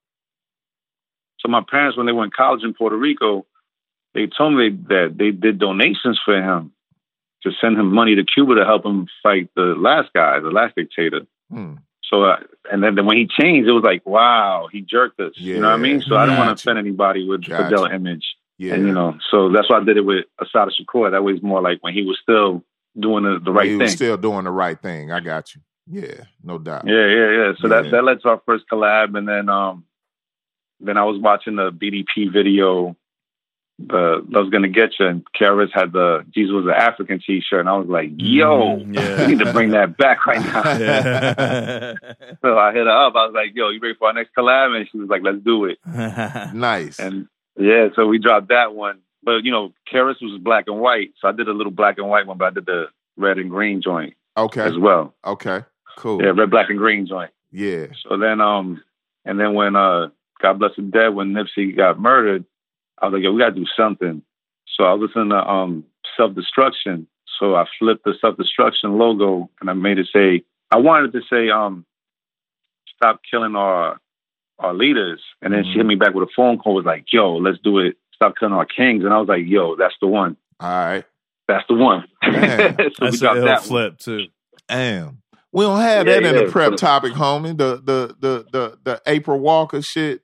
[1.41, 3.47] So my parents, when they went to college in Puerto Rico,
[4.15, 6.73] they told me that they did donations for him
[7.43, 10.75] to send him money to Cuba to help him fight the last guy, the last
[10.75, 11.27] dictator.
[11.51, 11.75] Hmm.
[12.11, 12.37] So, uh,
[12.73, 15.33] and then, then when he changed, it was like, wow, he jerked us.
[15.37, 16.01] you know what I mean?
[16.01, 17.65] So I don't want to offend anybody with Gotcha.
[17.65, 18.25] Fidel image.
[18.59, 21.11] Yeah, And, you know, so that's why I did it with Assata Shakur.
[21.11, 22.65] That way it's more like when he was still
[22.99, 23.89] doing the, the right he thing.
[23.89, 25.13] still doing the right thing.
[25.13, 25.61] I got you.
[25.89, 26.85] Yeah, no doubt.
[26.87, 27.53] Yeah, yeah, yeah.
[27.61, 27.83] So Yeah.
[27.83, 29.85] that that led to our first collab, and then um,
[30.81, 32.97] then I was watching the BDP video,
[33.79, 37.69] the "Love's Gonna Get You," and Karis had the "Jesus was an African" T-shirt, and
[37.69, 39.21] I was like, "Yo, Mhm, yeah.
[39.27, 41.95] we need to bring that back right now." Yeah.
[42.43, 43.15] so I hit her up.
[43.15, 45.39] I was like, "Yo, you ready for our next collab?" And she was like, "Let's
[45.45, 46.99] do it." Nice.
[46.99, 48.99] And yeah, so we dropped that one.
[49.23, 52.09] But you know, Karis was black and white, so I did a little black and
[52.09, 54.63] white one, but I did the red and green joint okay.
[54.63, 55.15] as well.
[55.25, 55.63] Okay.
[55.97, 56.23] Cool.
[56.23, 57.31] Yeah, red, black, and green joint.
[57.51, 57.87] Yeah.
[58.09, 58.83] So then, um,
[59.25, 60.09] and then when uh,
[60.41, 62.45] God bless the dead, when Nipsey got murdered,
[63.01, 64.23] I was like, yo, we gotta do something.
[64.77, 65.85] So I was listening to um,
[66.17, 67.07] self destruction.
[67.39, 71.21] So I flipped the self destruction logo and I made it say, I wanted to
[71.31, 71.85] say, um,
[72.95, 73.99] stop killing our
[74.59, 75.21] our leaders.
[75.43, 76.75] And then she hit me back with a phone call.
[76.75, 77.97] Was like, yo, let's do it.
[78.15, 79.05] Stop killing our kings.
[79.05, 80.37] And I was like, yo, that's the one.
[80.61, 81.05] All right.
[81.49, 82.05] That's the one.
[82.23, 83.69] So we That's a dropped ill that one.
[83.69, 84.27] flip too.
[84.69, 85.23] Damn.
[85.57, 86.45] We don't have Yeah, that in yeah.
[86.45, 87.57] the prep topic, homie.
[87.57, 90.21] The the the the the April Walker shit.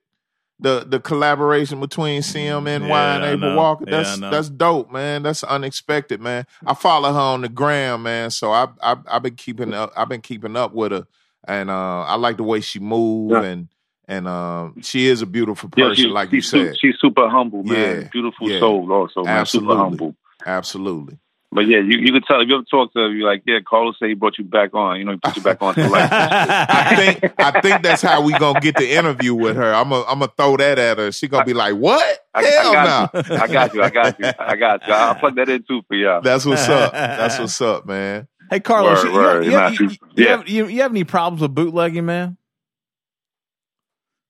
[0.59, 3.55] The the collaboration between CMNY and Yeah, I April.
[3.57, 3.85] Walker.
[3.85, 4.29] That's know.
[4.29, 5.23] that's dope, man.
[5.23, 6.45] That's unexpected, man.
[6.65, 8.29] I follow her on the gram, man.
[8.29, 11.07] So I I I've been keeping up I've been keeping up with her.
[11.45, 13.41] And uh I like the way she moves Yeah.
[13.43, 13.67] and
[14.07, 16.75] and um she is a beautiful Yeah, person, she- like you she's su- said.
[16.79, 18.01] she's super humble, man.
[18.03, 18.59] Yeah, Beautiful yeah.
[18.59, 19.37] soul, also, man.
[19.39, 19.73] Absolutely.
[19.73, 20.15] Super humble.
[20.45, 21.17] Absolutely.
[21.53, 23.59] But yeah, you, you could tell if you ever talk to her, you're like, yeah,
[23.67, 24.97] Carlos said he brought you back on.
[24.97, 26.09] You know, he put you back on to life.
[26.11, 29.73] I think I think that's how we gonna get the interview with her.
[29.73, 31.11] I'm gonna I'm gonna throw that at her.
[31.11, 32.25] She gonna be like, "What?
[32.33, 33.35] I, Hell I no!" got you.
[33.35, 33.81] I got you.
[33.83, 34.25] I got you.
[34.39, 34.93] I got you.
[34.93, 36.21] I'll plug that in too for y'all.
[36.21, 36.91] That's what's up.
[36.93, 38.27] That's what's up, man.
[38.49, 39.45] Hey Carlos, Word, you, word.
[39.45, 40.29] you, you, Nah, you, she- you yeah.
[40.37, 42.37] have, you, you have any problems with bootlegging, man?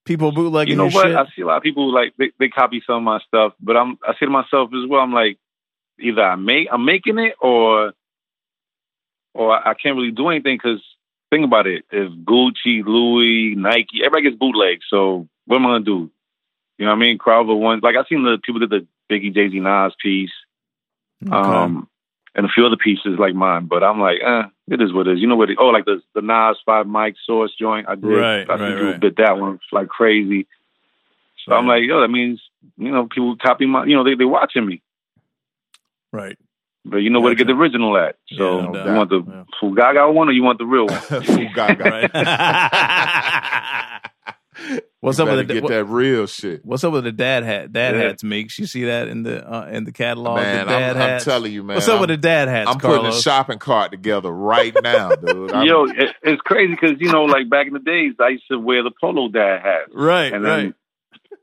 [0.06, 1.08] People bootlegging you know your what?
[1.08, 1.16] shit.
[1.16, 3.78] I see a lot of people like they, they copy some of my stuff, but
[3.78, 5.00] I'm I say to myself as well.
[5.02, 5.38] I'm like,
[6.04, 7.94] either I make I'm making it or
[9.34, 10.82] or I can't really do anything because
[11.32, 11.86] think about it.
[11.92, 14.80] If Gucci, Louis, Nike, everybody gets bootleg.
[14.90, 16.12] So what am I gonna do?
[16.78, 17.18] You know what I mean?
[17.18, 20.32] Crowder one like I seen the people did the Biggie Jay Z Nas piece,
[21.26, 21.34] Okay.
[21.34, 21.88] um,
[22.36, 23.66] and a few other pieces like mine.
[23.66, 25.20] But I'm like, eh, it is what it is.
[25.20, 25.50] You know what?
[25.50, 27.88] It, oh, like the the Nas Five Mike Source joint.
[27.88, 28.06] I did.
[28.06, 29.00] Right, I right, right.
[29.00, 30.48] did that one like crazy.
[31.46, 32.42] So I'm like, yo, that means
[32.78, 34.82] you know people copy my, you know, they they watching me.
[36.14, 36.38] Right.
[36.86, 38.16] But you know where to get the original at.
[38.38, 38.98] So Yeah, no you doubt.
[38.98, 39.44] want the Yeah.
[39.62, 40.98] Fugaga one or you want the real one?
[41.00, 42.10] Fugaga.
[45.00, 47.44] What's You up with the get what- that real shit, What's up with the dad
[47.44, 47.74] hat?
[47.74, 48.02] Dad Yeah.
[48.04, 48.58] hats, Meeks.
[48.60, 50.38] You see that in the uh, in the catalog?
[50.38, 50.68] man.
[50.68, 51.76] the dad I'm, I'm telling you, man.
[51.76, 55.10] What's up I'm, with the dad hats, I'm putting a shopping cart together right now,
[55.16, 55.52] dude.
[55.52, 58.48] I'm- Yo, it, it's crazy because you know, like back in the days, I used
[58.52, 59.82] to wear the polo dad hat.
[59.94, 60.58] right, And right.
[60.62, 60.76] then,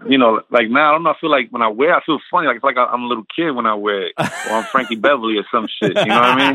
[0.08, 1.10] you know, like now, I don't know.
[1.10, 2.46] I feel like when I wear, I feel funny.
[2.46, 5.36] Like it's like I'm a little kid when I wear it, or I'm Frankie Beverly
[5.38, 5.96] or some shit.
[5.96, 6.48] You know what I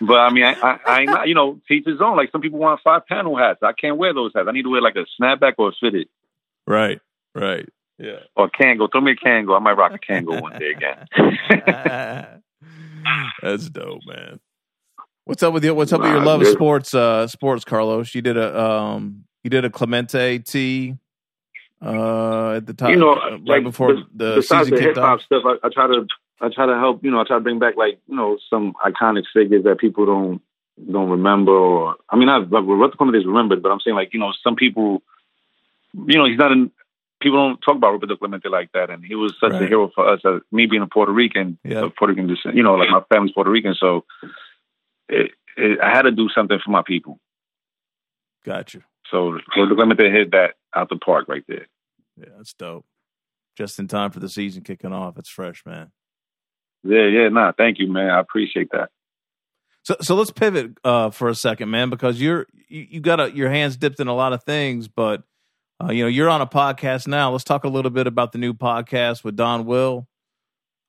[0.00, 0.06] mean?
[0.08, 1.28] But I mean, I, I, I ain't not.
[1.28, 2.16] You know, teach his own.
[2.16, 3.60] Like some people want five panel hats.
[3.62, 4.46] I can't wear those hats.
[4.48, 6.08] I need to wear like a snapback or a fitted
[6.66, 7.00] right,
[7.34, 7.68] right.
[7.98, 8.20] Yeah.
[8.36, 8.90] or a Kangol.
[8.92, 9.56] Throw me a Kangol.
[9.56, 11.06] I might rock a Kangol one day again.
[13.42, 14.40] That's dope, man.
[15.24, 16.94] What's up with your What's up with your love of sports?
[16.94, 18.14] Uh, sports, Carlos.
[18.14, 20.96] You did a um, you did a Clemente T.
[21.80, 24.80] Uh, at the top, you know, uh, right like before bes- the besides season the
[24.80, 25.24] hip kicked hop off.
[25.24, 26.06] stuff, I, I try to
[26.40, 27.04] I try to help.
[27.04, 30.04] You know, I try to bring back like you know some iconic figures that people
[30.04, 30.42] don't
[30.90, 31.52] don't remember.
[31.52, 34.32] Or I mean, I've like, Roberto Clemente is remembered, but I'm saying like you know
[34.42, 35.02] some people,
[35.94, 36.70] you know, he's not in.
[37.20, 40.08] People don't talk about Roberto Clemente like that, and he was such a hero for
[40.08, 40.20] us.
[40.24, 43.32] Uh, me being a Puerto Rican, of Puerto Rican descent, you know, like my family's
[43.32, 44.04] Puerto Rican, so
[45.08, 47.18] it, it, I had to do something for my people.
[48.44, 48.84] Got you.
[49.10, 51.66] So Roberto Clemente hit that out the park right there.
[52.16, 52.86] Yeah, that's dope.
[53.56, 55.18] Just in time for the season kicking off.
[55.18, 55.90] It's fresh, man.
[56.84, 58.10] Yeah, yeah, nah, thank you, man.
[58.10, 58.90] I appreciate that.
[59.82, 63.30] So so let's pivot uh, for a second, man, because you're you, you got a,
[63.30, 65.22] your hands dipped in a lot of things, but
[65.82, 67.32] uh, you know you're on a podcast now.
[67.32, 70.06] Let's talk a little bit about the new podcast with Don Will.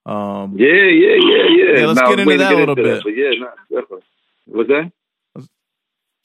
[0.06, 1.44] Um, Yeah, yeah, yeah.
[1.50, 1.80] yeah.
[1.80, 3.04] Yeah, let's Now, get into that a little bit.
[3.04, 3.32] But yeah,
[3.70, 4.02] definitely.
[4.46, 4.92] What's that?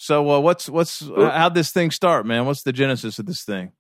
[0.04, 2.44] So, uh, what's what's uh, how'd this thing start, man?
[2.44, 3.72] What's the genesis of this thing?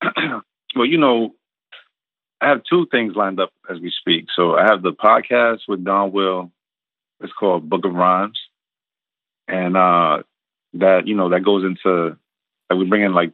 [0.76, 1.34] well, you know,
[2.40, 4.26] I have two things lined up as we speak.
[4.36, 6.52] So I have the podcast with Don Will.
[7.18, 8.38] It's called Book of Rhymes,
[9.48, 10.22] and uh,
[10.74, 12.16] that you know that goes into
[12.70, 13.32] like we bring in like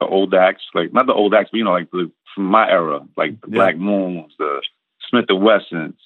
[0.00, 2.66] the old acts, like not the old acts, but you know like the, from my
[2.70, 3.54] era, like the Yeah.
[3.54, 4.62] Black Moons, the
[5.12, 5.98] Smif-N-Wessuns,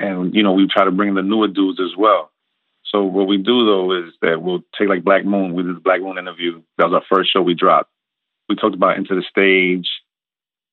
[0.00, 2.32] and you know we try to bring in the newer dudes as well.
[2.96, 5.52] So what we do though is that we'll take like Black Moon.
[5.52, 6.62] We did the Black Moon interview.
[6.78, 7.90] That was our first show we dropped.
[8.48, 9.86] We talked about into the stage,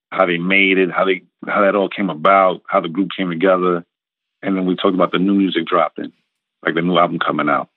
[0.09, 3.30] how they made it, how they how that all came about, how the group came
[3.30, 3.84] together,
[4.41, 6.13] and then we talked about the new music dropping,
[6.65, 7.67] like the new album coming out.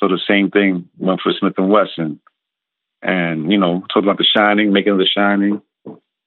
[0.00, 2.20] So the same thing went for Smif-N-Wessun,
[3.02, 5.60] and you know talked about The Shining, making The Shining,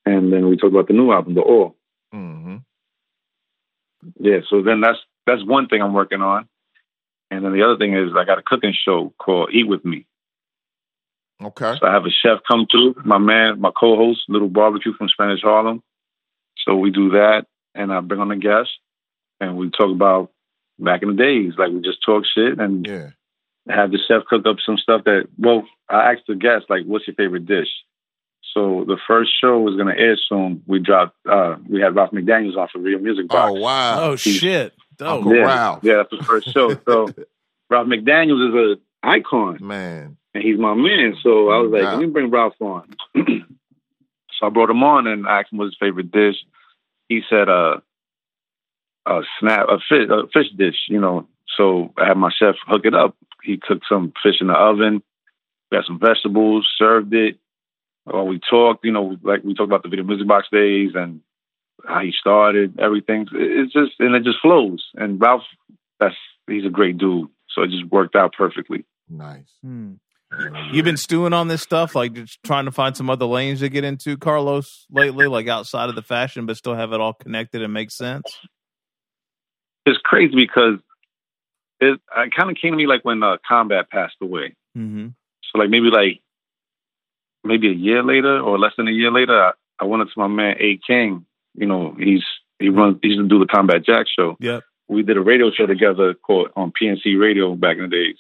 [0.06, 1.76] and then we talked about the new album, The All.
[2.12, 2.58] hmm
[4.20, 6.48] Yeah, so then that's that's one thing I'm working on,
[7.32, 10.06] and then the other thing is I got a cooking show called Eat with Me.
[11.44, 11.74] Okay.
[11.80, 15.42] So I have a chef come through, my man, my co-host, Little Barbecue from Spanish
[15.42, 15.84] Harlem.
[16.66, 18.70] So we do that, and I bring on a guest,
[19.42, 20.32] and we talk about
[20.80, 23.10] back in the days, like we just talk shit and Yeah.
[23.70, 25.28] have the chef cook up some stuff that.
[25.38, 27.70] Well, I asked the guest like, "What's your favorite dish?"
[28.54, 30.64] So the first show is going to air soon.
[30.66, 31.16] We dropped.
[31.28, 33.52] uh We had Ralph McDaniels on for Real Music Box.
[33.54, 34.00] Oh wow.
[34.12, 34.74] Oh shit!
[35.00, 35.80] Oh, Uncle yeah, Ralph.
[35.84, 36.76] yeah, that's the first show.
[36.86, 37.14] So
[37.70, 40.18] Ralph McDaniels is a icon Man.
[40.34, 41.16] and he's my man.
[41.22, 41.92] So I was like, Yeah.
[41.92, 42.96] let me bring Ralph on.
[43.16, 46.36] so I brought him on and asked him what his favorite dish.
[47.10, 47.78] He said, uh,
[49.06, 51.28] a snap, a fish, a fish dish, you know.
[51.58, 53.16] So I had my chef hook it up.
[53.44, 55.04] He cooked some fish in the oven,
[55.72, 57.38] got some vegetables, served it.
[58.08, 61.22] Well, we talked, you know, like we talked about the video music box days and
[61.88, 63.28] how he started, everything.
[63.34, 64.86] It's just, and it just flows.
[64.96, 65.44] And Ralph,
[66.00, 66.16] that's,
[66.48, 67.28] he's a great dude.
[67.50, 68.86] So it just worked out perfectly.
[69.10, 69.52] Nice.
[69.62, 69.94] Hmm.
[70.74, 73.70] You've been stewing on this stuff, like just trying to find some other lanes to
[73.70, 77.62] get into, Carlos, lately, like outside of the fashion, but still have it all connected
[77.62, 78.26] and make sense.
[79.86, 80.80] it's crazy because
[81.80, 84.56] it, it kind of came to me like when uh, Combat passed away.
[84.78, 85.10] Mm-hmm.
[85.44, 86.22] So like maybe like
[87.44, 90.20] maybe a year later or less than a year later, I, I went up to
[90.20, 91.26] my man A King.
[91.58, 92.24] You know, he's
[92.60, 94.38] he runs he used to do the Combat Jack show.
[94.40, 94.64] Yep.
[94.88, 98.18] We did a radio show together called on PNC Radio back in the days.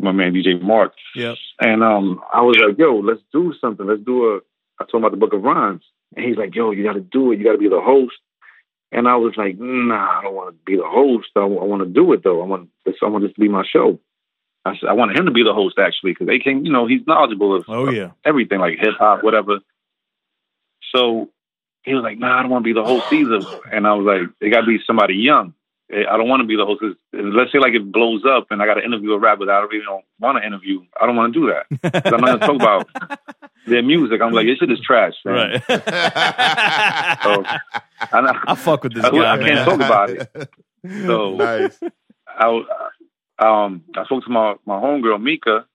[0.00, 0.92] My man DJ Mark.
[1.14, 1.36] Yep.
[1.60, 3.86] And um, I was like, yo, let's do something.
[3.86, 4.40] Let's do a.
[4.80, 5.84] I told him about the Book of Rhymes,
[6.16, 7.38] and he's like, yo, you got to do it.
[7.38, 8.16] You got to be the host.
[8.90, 11.28] And I was like, nah, I don't want to be the host.
[11.36, 12.42] I, want to do it though.
[12.42, 12.96] I want this.
[13.02, 13.98] I want this to be my show.
[14.64, 16.86] I said I wanted him to be the host actually because they can, you know,
[16.86, 18.12] he's knowledgeable of Oh yeah.
[18.24, 19.58] everything like hip hop, whatever.
[20.94, 21.30] So
[21.84, 23.40] he was like, "Nah, I don't want to be the host either."
[23.72, 25.54] And I was like, "It got to be somebody young.
[25.92, 26.80] Eh, I don't want to be the host.
[26.80, 29.52] 'cause Let's say like it blows up and I got to interview a rapper that
[29.52, 30.80] I really don't want to interview.
[31.00, 31.66] I don't want to do that.
[32.06, 33.20] I'm not gonna talk about
[33.66, 34.20] their music.
[34.22, 35.34] I'm like, this shit is trash, man.
[35.34, 35.62] Right.
[37.22, 37.44] So,
[38.12, 40.50] I, know- I fuck with this I- guy, I can't talk about it.
[41.06, 41.78] So- nice.
[42.26, 42.62] I
[43.38, 45.66] um I spoke to my my homegirl Mika,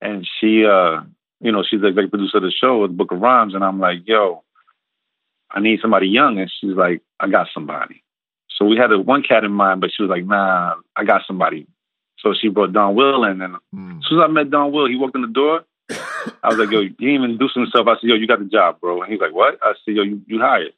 [0.00, 1.00] and she uh
[1.40, 3.80] you know she's the executive producer of the show, the Book of Rhymes, and I'm
[3.80, 4.43] like, yo,
[5.54, 8.02] I need somebody young, and she's like, I got somebody.
[8.58, 11.22] So we had a one cat in mind, but she was like, Nah, I got
[11.26, 11.66] somebody.
[12.18, 13.98] So she brought Don Will in, and Mm.
[13.98, 15.64] as soon as I met Don Will, he walked in the door.
[16.42, 17.86] I was like, yo, he didn't even introduce himself.
[17.86, 19.02] I said, yo, you got the job, bro.
[19.02, 19.58] And he's like, what?
[19.62, 20.72] I said, yo, you, you hired.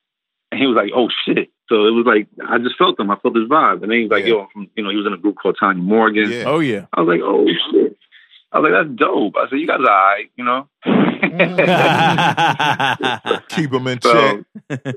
[0.50, 1.50] And he was like, oh, shit.
[1.68, 3.10] So it was like, I just felt him.
[3.10, 3.82] I felt his vibe.
[3.82, 4.46] And then was like, Yeah.
[4.54, 6.30] yo, you know, he was in a group called Tanya Morgan.
[6.30, 6.44] Yeah.
[6.46, 6.86] Oh yeah.
[6.92, 7.95] I was like, oh, shit.
[8.56, 9.34] I was like, that's dope.
[9.36, 10.68] I said, you guys are all right, you know?
[13.48, 14.70] Keep them in So, check.
[14.70, 14.76] yeah,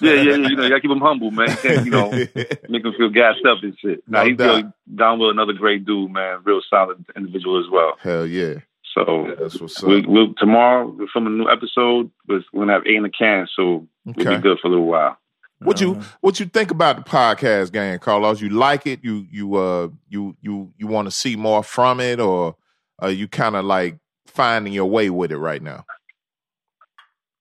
[0.00, 0.12] yeah, yeah.
[0.22, 1.50] You know, you got to keep them humble, man.
[1.50, 2.10] You can't, you know,
[2.68, 4.02] make them feel gassed up and shit.
[4.06, 4.64] No Now, he's doubt.
[4.64, 6.40] yo, Don Will, another great dude, man.
[6.44, 7.94] Real solid individual as well.
[8.02, 8.54] Hell yeah.
[8.94, 9.88] So That's what's up.
[9.88, 12.10] we, we'll, tomorrow, we're filming a new episode.
[12.26, 14.86] We're going to have eight in the can, so we'll be good for a little
[14.86, 15.16] while.
[15.62, 18.40] What you Uh, what you think about the podcast game, Carlos?
[18.40, 19.00] You like it?
[19.02, 22.56] You you uh you you you want to see more from it, or
[23.00, 25.84] are you kind of like finding your way with it right now?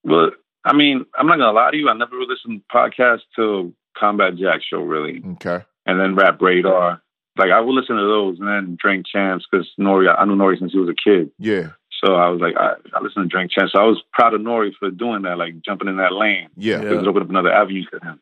[0.04, 0.32] Well,
[0.66, 1.90] I mean, I'm not to lie to you.
[1.90, 5.22] I never really listened to podcasts till Combat Jack show, really.
[5.34, 5.64] Okay.
[5.86, 7.02] and then Rap Radar.
[7.38, 10.60] Like I would listen to those and then Drink Champs because Nori, I knew Nori
[10.60, 11.32] since he was a kid.
[11.40, 11.70] Yeah.
[12.04, 13.74] So I was like, I, I listened to Drink Champs.
[13.74, 16.50] So I was proud of Nori for doing that, like jumping in that lane.
[16.58, 16.82] Yeah.
[16.82, 17.00] Yeah.
[17.00, 18.20] It opened up another avenue for him.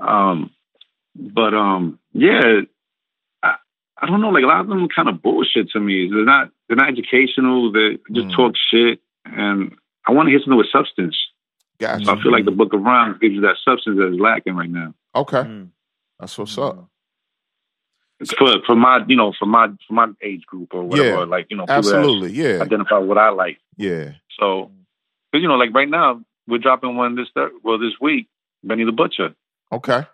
[0.00, 0.50] Um,
[1.16, 2.60] but um, yeah,
[4.00, 4.30] I, I don't know.
[4.30, 6.08] Like a lot of them are kind of bullshit to me.
[6.10, 7.72] They're not they're not educational.
[7.72, 8.36] They just Mm.
[8.36, 9.74] talk shit, and
[10.06, 11.16] I want to hear something with substance.
[11.80, 12.04] Gotcha.
[12.06, 14.54] So I feel like the Book of Rhymes gives you that substance that is lacking
[14.56, 14.94] right now.
[15.14, 15.68] Okay, Mm.
[16.18, 16.88] that's what's up.
[18.20, 21.08] It's for for my you know for my for my age group or whatever.
[21.20, 21.24] Yeah.
[21.24, 23.58] Like you know, Absolutely, yeah, identify what I like.
[23.76, 24.12] yeah.
[24.40, 24.70] So,
[25.30, 28.28] because you know, like right now we're dropping one this thir- well this week,
[28.64, 29.34] Benny the Butcher.
[29.72, 30.04] Okay.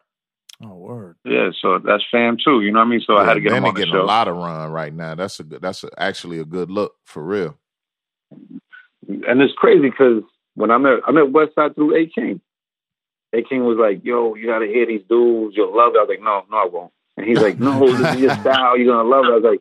[0.65, 1.17] Oh, word.
[1.25, 2.63] Yeah, so that's fam too.
[2.63, 3.03] You know what I mean?
[3.07, 4.03] So I had to get him on the getting show.
[4.03, 5.15] a lot of run right now.
[5.15, 5.61] That's a good.
[5.61, 7.59] That's a, actually a good look for real.
[8.31, 10.23] and it's crazy because
[10.55, 12.41] when I met I met Westside through A King.
[13.35, 15.57] A King was like, "Yo, you gotta hear these dudes.
[15.57, 18.15] You'll love it." I was like, "No, no, I won't." And he's like, "No, this
[18.15, 18.79] is your style.
[18.79, 19.61] You're gonna love it." I was like,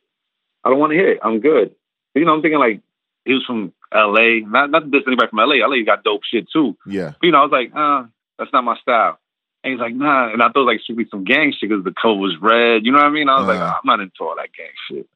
[0.63, 1.19] "I don't want to hear it.
[1.23, 1.75] I'm good."
[2.13, 2.81] You know, I'm thinking like
[3.25, 4.41] he was from L.A.
[4.41, 5.61] Not not to diss anybody from L.A.
[5.61, 5.83] L.A.
[5.83, 6.77] got dope shit too.
[6.85, 7.13] Yeah.
[7.19, 8.03] But, you know, I was like, uh,
[8.37, 9.17] that's not my style.
[9.64, 10.32] And he's like, nah.
[10.32, 12.86] And I thought like should be some gang shit because the coat was red.
[12.86, 13.30] You know what I mean?
[13.30, 13.76] I was like, Uh-huh.
[13.82, 15.07] I'm not into all that gang shit.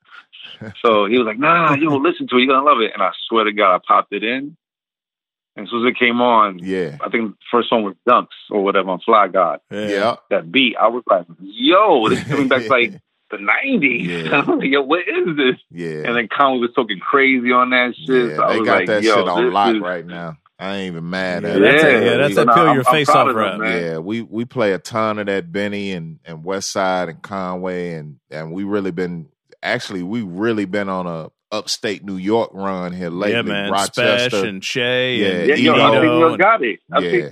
[0.82, 2.42] so he was like, nah, you don't listen to it.
[2.44, 2.92] You're gonna love it.
[2.94, 4.56] And I swear to God, I popped it in.
[5.56, 6.98] And as soon as it came on, Yeah.
[7.02, 9.60] I think the first song was Dunks or whatever on Fly God.
[9.72, 10.16] Yeah.
[10.30, 12.94] That beat, I was like, yo, this is coming back to like
[13.32, 14.06] the 90s.
[14.30, 14.40] Yeah.
[14.42, 15.58] I'm like, yo, what is this?
[15.72, 16.04] Yeah.
[16.08, 18.30] And then Conway was talking crazy on that shit.
[18.30, 18.36] yeah.
[18.38, 20.38] so I They was got like, that yo, shit on lock is- right now.
[20.60, 21.88] I ain't even mad Yeah, at that's it.
[21.88, 23.60] a- yeah, that's so a no, peel I'm- your I'm face proud off of rap.
[23.60, 23.82] man.
[23.84, 27.94] Yeah, we we play a ton of that Benny and and West Side and Conway
[27.94, 29.28] and and we really been
[29.62, 33.36] actually we really been on a upstate New York run here lately.
[33.36, 33.72] yeah, man.
[33.72, 34.02] Rochester.
[34.38, 36.80] Spesh and Che Yeah, and Yeah, yo, Eno upstate and- got it.
[36.92, 37.30] Upstate, yeah.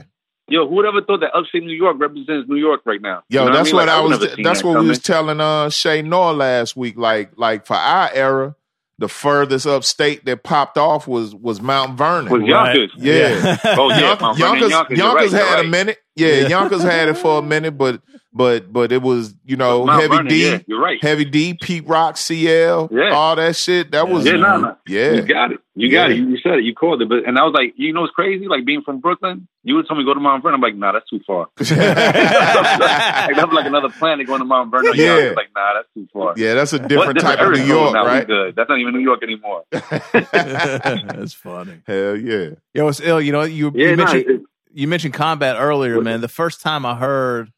[0.48, 3.24] Yo, who would ever thought that upstate New York represents New York right now?
[3.30, 4.10] Yo, You know that's what, what I, I mean?
[4.12, 4.20] was.
[4.20, 6.96] Like, never seen That's that what we was telling uh Che Noir last week.
[6.98, 8.56] Like, like for our era,
[8.98, 12.32] the furthest upstate that popped off was was Mount Vernon.
[12.32, 12.92] Was Yonkers.
[12.96, 13.58] Yeah.
[13.66, 15.66] Oh yeah, Yonkers, Yonkers, Yonkers, Yonkers right, had right.
[15.66, 15.98] a minute.
[16.16, 18.02] Yeah, Yonkers had it for a minute, but
[18.36, 21.02] but but it was you know Mount heavy Vernon, D, yeah, you're right.
[21.02, 23.12] heavy D, Pete Rock, CL, Yeah.
[23.14, 23.92] all that shit.
[23.92, 24.78] That was Yeah, no, no.
[24.86, 25.14] yeah.
[25.14, 25.60] You got it.
[25.78, 26.16] You got Yeah.
[26.16, 26.20] it.
[26.20, 26.64] You, you said it.
[26.66, 27.10] You called it.
[27.10, 28.48] But and I was like, you know, it's crazy.
[28.48, 30.56] Like being from Brooklyn, you would tell me go to Mount Vernon.
[30.56, 31.48] I'm like, nah, that's too far.
[31.60, 34.94] like, that's like another planet going to Mount Vernon.
[34.96, 35.18] Yeah.
[35.18, 35.30] Yeah.
[35.32, 36.34] Like, nah, that's too far.
[36.38, 38.28] yeah, that's a different type of New York, now, right?
[38.28, 38.56] Good.
[38.56, 39.64] That's not even New York anymore.
[39.72, 41.82] That's funny.
[41.88, 42.50] Hell yeah.
[42.74, 43.22] Yo, it's ill.
[43.22, 44.42] You know, you, Yeah, you no, mentioned it-
[44.78, 46.20] you mentioned combat earlier, man.
[46.20, 47.50] The first time I heard,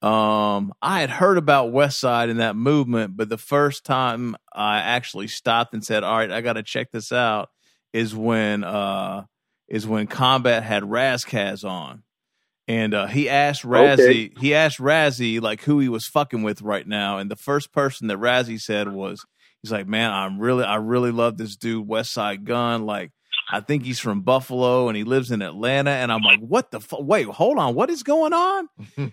[0.00, 4.78] um, I had heard about West Side and that movement, but the first time I
[4.78, 7.48] actually stopped and said, "All right, I got to check this out,"
[7.92, 9.24] is when uh,
[9.68, 12.04] is when Combat had Ras Kass on,
[12.68, 16.86] and uh, he asked Razzie, he asked Razzie like who he was fucking with right
[16.86, 19.26] now, and the first person that Razzie said was,
[19.62, 23.10] he's like, "Man, I'm really, I really love this dude, Westside Gunn, like."
[23.50, 25.90] I think he's from Buffalo and he lives in Atlanta.
[25.90, 27.00] And I'm like, what the fuck?
[27.02, 27.74] Wait, hold on.
[27.74, 28.68] What is going on?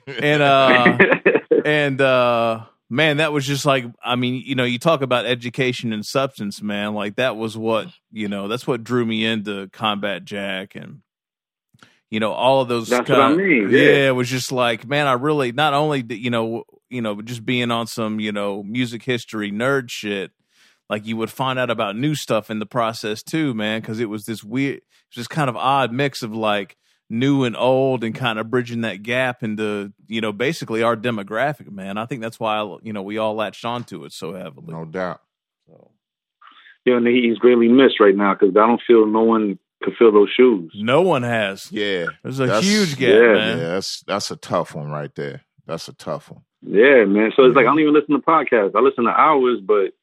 [0.08, 0.98] And, uh,
[1.66, 5.94] and, uh, man, that was just like, I mean, you know, you talk about education
[5.94, 6.94] and substance, man.
[6.94, 11.02] Like that was what, you know, that's what drew me into Combat Jack and,
[12.10, 12.90] you know, all of those.
[12.90, 14.08] That's what I mean, yeah.
[14.10, 17.46] it was just like, man, I really, not only, did, you know, you know, just
[17.46, 20.32] being on some, you know, music history nerd shit,
[20.90, 24.10] like you would find out about new stuff in the process too, man, because it
[24.10, 24.82] was this weird,
[25.12, 26.78] just kind of odd mix of like
[27.10, 31.72] new and old, and kind of bridging that gap into you know basically our demographic,
[31.72, 31.98] man.
[31.98, 34.68] I think that's why you know we all latched onto it so heavily.
[34.74, 35.22] No doubt.
[35.68, 35.92] So,
[36.86, 40.12] yeah, and he's greatly missed right now because I don't feel no one could fill
[40.12, 40.72] those shoes.
[40.76, 41.72] no one has.
[41.72, 42.06] Yeah.
[42.24, 43.58] There's a That's- huge gap, yeah, man.
[43.58, 45.42] Yeah, that's that's a tough one right there.
[45.68, 46.42] That's a tough one.
[46.62, 47.32] Yeah, man.
[47.36, 48.76] So it's like I don't even listen to podcasts.
[48.76, 49.94] I listen to hours, but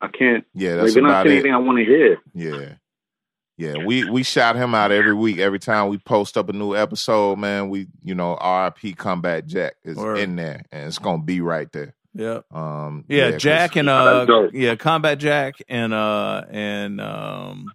[0.00, 0.44] I can't.
[0.54, 1.38] Yeah, Like, that's they're not about saying it.
[1.40, 2.18] anything I want to hear.
[2.34, 2.74] Yeah.
[3.56, 5.38] Yeah, we we shout him out every week.
[5.38, 9.74] Every time we post up a new episode, man, we you know RIP Combat Jack
[9.82, 10.18] is Word.
[10.18, 11.96] in there, and it's gonna be right there.
[12.14, 12.40] Yeah.
[12.52, 17.72] Um, Yeah, 'cause- Jack and uh yeah, Combat Jack and uh and um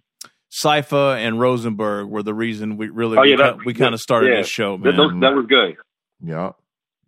[0.50, 3.92] Cipha and Rosenberg were the reason we really Oh, we, yeah, ki- that- we kind
[3.94, 4.36] of started yeah.
[4.38, 4.96] this show, That, man.
[4.96, 5.76] those, that was good.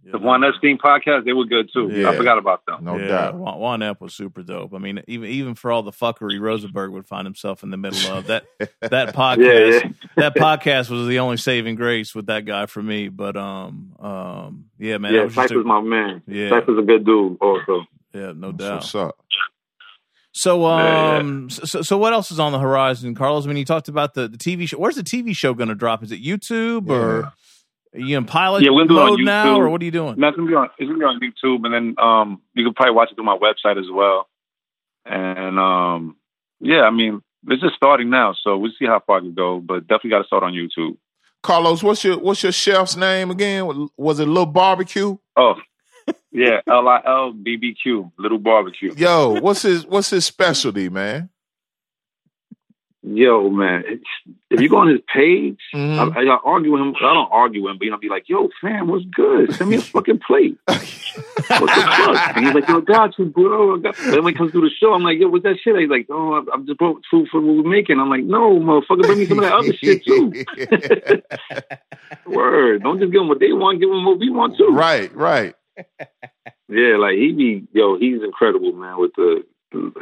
[0.06, 1.90] Yeah, The Juan Epstein podcast, they were good too.
[1.92, 2.10] Yeah.
[2.10, 2.84] I forgot about them.
[2.84, 3.34] no yeah, doubt.
[3.34, 4.72] Juan, Juan Ep was super dope.
[4.72, 8.12] I mean, even even for all the fuckery Rosenberg would find himself in the middle
[8.12, 8.44] of that
[8.80, 9.38] that podcast.
[9.72, 9.92] Yeah, yeah.
[10.16, 13.08] That podcast was the only saving grace with that guy for me.
[13.08, 16.22] But um um yeah, man, that yeah, was just Cipha's a, my man.
[16.28, 16.50] Yeah.
[16.50, 17.84] Cipha's a good dude also.
[18.14, 18.74] yeah, no That's doubt.
[18.76, 19.16] what's up.
[20.32, 20.84] So Yeah,
[21.14, 21.18] yeah.
[21.18, 23.44] um so so what else is on the horizon, Carlos?
[23.44, 24.76] I mean, you talked about the the TV show.
[24.78, 26.02] Where's the TV show going to drop?
[26.02, 27.32] Is it YouTube or
[27.94, 29.58] are you in pilot Yeah, we're gonna do on mode now, YouTube.
[29.58, 30.14] or what are you doing?
[30.18, 30.70] No, it's gonna be on.
[30.78, 33.38] It's gonna be on YouTube, and then um, you can probably watch it through my
[33.38, 34.28] website as well.
[35.04, 36.16] And um,
[36.60, 39.60] yeah, I mean, it's just starting now, so we'll see how far it can go.
[39.60, 40.96] But definitely got to start on YouTube.
[41.42, 43.88] Carlos, what's your what's your chef's name again?
[43.96, 45.16] Was it Little Barbecue?
[45.36, 45.54] Oh,
[46.32, 48.92] yeah, L I L B B Q, Little Barbecue.
[48.96, 51.30] Yo, what's his what's his specialty, man?
[53.06, 53.84] Yo, man,
[54.50, 56.16] if you go on his page, Mhm.
[56.16, 56.94] I, I argue with him.
[56.96, 59.54] I don't argue with him, but you know, be like, yo, fam, what's good?
[59.54, 60.58] Send me a fucking plate.
[60.66, 60.80] what
[61.46, 62.36] the fuck?
[62.36, 63.76] And he's like, yo, got you, bro.
[63.76, 65.76] I got Then when he comes through the show, I'm like, yo, what's that shit?
[65.78, 68.00] He's like, oh, I- I'm just brought food for what we're making.
[68.00, 70.32] I'm like, no, motherfucker, bring me some of that other shit too.
[72.26, 72.82] Word.
[72.82, 74.68] Don't just give them what they want, give them what we want too.
[74.72, 75.54] right, right.
[76.68, 79.44] Yeah, like he be, yo, he's incredible, man, with the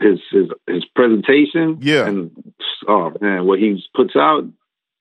[0.00, 1.78] his his his presentation.
[1.80, 2.06] Yeah.
[2.06, 2.30] And
[2.88, 4.44] oh man, what he puts out,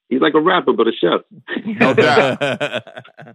[0.10, 1.22] he's like a rapper but a chef.
[1.66, 2.84] No doubt.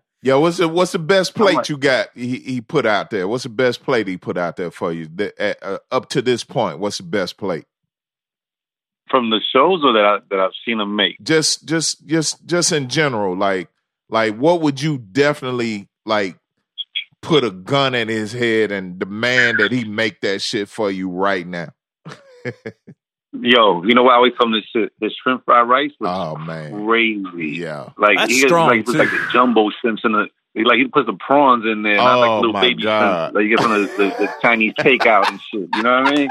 [0.23, 2.09] Yo, what's the what's the best plate like- you got?
[2.15, 3.29] He, he put out there.
[3.29, 5.09] What's the best plate he put out there for you?
[5.13, 7.67] The, uh, uh, up to this point, what's the best plate?
[9.11, 11.17] From the shows or that I, that I've seen him make.
[11.23, 13.71] Just, just, just, just in general, like,
[14.11, 16.37] like, what would you definitely like
[17.23, 21.09] put a gun in his head and demand that he make that shit for you
[21.11, 21.69] right now?
[23.41, 24.91] Yo, you know why I always tell this shit?
[25.01, 27.59] His shrimp fried rice was Oh man, crazy.
[27.59, 27.91] yeah.
[27.99, 28.99] Like That's he gets, strong, like puts too.
[28.99, 30.29] like the jumbo shrimps in the
[30.65, 33.27] like he puts the prawns in there, not like Oh, little my baby God.
[33.33, 33.35] shrimp.
[33.35, 35.69] Like you get from the, the, the Chinese takeout and shit.
[35.75, 36.29] You know what I mean?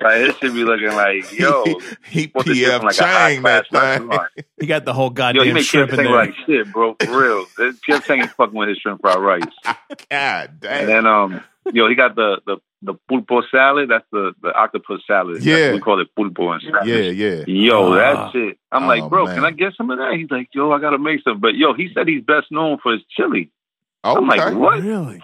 [0.00, 1.64] Like it should be looking like, yo,
[2.08, 4.44] he what this shit PF like a high Chang class that thing.
[4.60, 6.24] he got the whole Yo, goddamn you make shrimp Chef in Chang there.
[6.26, 7.46] like shit, bro, for real.
[7.84, 9.74] Chef Chang is fucking with his shrimp fried rice.
[10.10, 11.40] God And then um
[11.72, 13.88] yo, he got the the the pulpo salad.
[13.88, 15.36] That's the the octopus salad.
[15.36, 15.66] That's Yeah.
[15.68, 16.86] what we call it pulpo in Spanish.
[17.16, 17.44] Yeah, yeah.
[17.46, 17.96] Yo, Ah.
[17.96, 18.58] that shit.
[18.72, 19.36] I'm Oh, like, bro, man.
[19.36, 20.14] can I get some of that?
[20.16, 21.40] He's like, yo, I gotta make some.
[21.40, 23.50] But yo, he said he's best known for his chili.
[24.04, 24.18] Okay.
[24.18, 24.82] I'm like, what?
[24.82, 25.22] Really?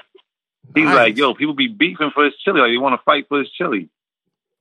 [0.75, 0.95] He's Nice.
[0.95, 2.61] like, yo, people be beefing for his chili.
[2.61, 3.89] Like, they want to fight for his chili.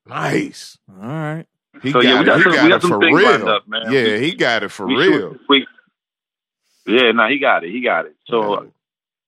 [0.10, 0.78] Nice.
[0.90, 1.46] All right.
[1.82, 3.22] He So, got yeah, we got He some- got we got it some for things
[3.24, 3.50] lined real.
[3.56, 3.82] up, man.
[3.94, 5.32] Yeah, We- he got it for We real.
[5.34, 5.68] shoot- we-
[6.88, 7.70] yeah, nah, he got it.
[7.72, 8.16] He got it.
[8.28, 8.70] So Yeah.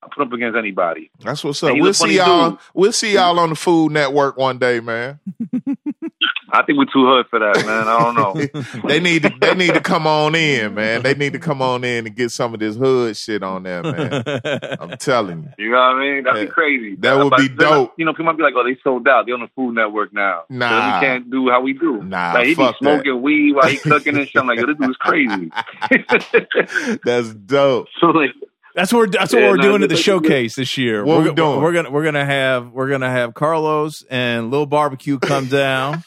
[0.04, 1.12] I put up against anybody.
[1.24, 1.78] That's what's up.
[1.78, 2.52] We'll see y'all.
[2.52, 2.60] dude.
[2.74, 5.20] We'll see y'all on the Food Network one day, man.
[6.54, 7.88] I think we're too hood for that, man.
[7.88, 8.88] I don't know.
[8.88, 9.34] they need to.
[9.40, 11.02] They need to come on in, man.
[11.02, 13.82] They need to come on in and get some of this hood shit on there,
[13.84, 14.24] man.
[14.80, 15.66] I'm telling you.
[15.66, 16.24] You know what I mean?
[16.24, 16.46] That'd Yeah.
[16.46, 16.96] be crazy.
[17.00, 17.94] That would But be then, dope.
[17.98, 19.26] You know, people might be like, "Oh, they sold out.
[19.26, 20.44] They're on the Food Network now.
[20.50, 21.00] So Nah.
[21.00, 22.84] we can't do how we do." Nah, like he be fuck that.
[22.84, 24.42] smoking weed while he cooking and shit.
[24.42, 25.52] I'm like, "Yo, this dude's crazy."
[27.04, 27.88] That's dope.
[28.00, 28.32] So like
[28.76, 31.04] That's what that's what Yeah, we're no, doing at the just- showcase this year.
[31.04, 31.62] What we're, we doing?
[31.62, 36.04] We're gonna we're gonna have we're gonna have Carlos and Lil Barbecue come down,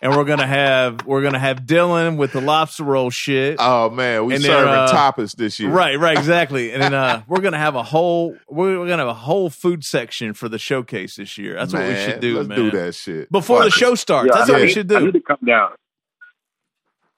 [0.00, 3.56] and we're gonna have we're gonna have Dylan with the lobster roll shit.
[3.58, 5.70] Oh man, we And then, serving uh, tapas this year.
[5.70, 6.72] Right, right, exactly.
[6.72, 9.84] And then uh, we're gonna have a whole we're, we're gonna have a whole food
[9.84, 11.54] section for the showcase this year.
[11.54, 12.58] That's what we should do, Let's man.
[12.58, 13.80] do that shit Before the Fuck it.
[13.80, 14.28] show starts.
[14.32, 15.70] Yeah, That's I what we need- should I need to come down.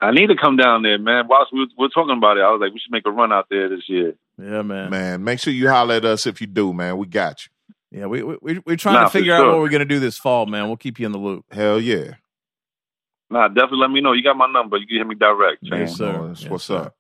[0.02, 1.24] I need to come down there, man.
[1.28, 3.10] Whilst we were, we were talking about it, I was like, we should make a
[3.10, 4.14] run out there this year.
[4.38, 4.88] Yeah, man.
[4.90, 6.96] Man, make sure you holler at us if you do, man.
[6.96, 7.98] We got you.
[8.00, 10.00] Yeah, we, we we- we're trying Nah, to for figure out what we're gonna do
[10.00, 10.68] this fall, man.
[10.68, 11.44] We'll keep you in the loop.
[11.52, 12.12] Hell yeah.
[13.30, 14.12] Nah, definitely let me know.
[14.12, 14.76] You got my number.
[14.76, 15.58] You can hit me direct.
[15.62, 16.16] Yes, sir.
[16.20, 16.76] Oh, Yes, what's sir.
[16.76, 16.96] up.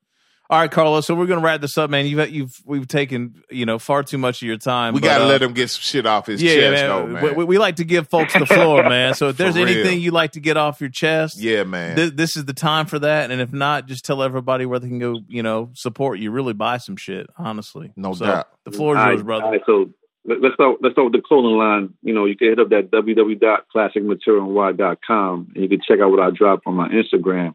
[0.48, 1.06] All right, Carlos.
[1.06, 2.06] So we're gonna wrap this up, man.
[2.06, 4.94] You've you've we've taken you know far too much of your time.
[4.94, 6.88] We but, got to uh, let him get some shit off his yeah, chest, man.
[6.88, 7.34] though, We, man.
[7.36, 9.14] we- we like to give folks the floor, man.
[9.14, 9.68] So if there's real.
[9.68, 11.94] anything you like to get off your chest, yeah, man.
[11.94, 13.30] thi- this is the time for that.
[13.30, 15.20] And if not, just tell everybody where they can go.
[15.28, 16.32] You know, support you.
[16.32, 17.28] Really buy some shit.
[17.38, 18.48] Honestly, No So, doubt.
[18.64, 19.44] The floor is All yours, right, brother.
[19.44, 19.88] all right, so let-
[20.24, 20.78] let's start.
[20.80, 21.92] Let's start with the clothing line.
[22.02, 26.30] You know, you can hit up that www.classicmaterialny.com and you can check out what I
[26.30, 27.54] drop on my Instagram,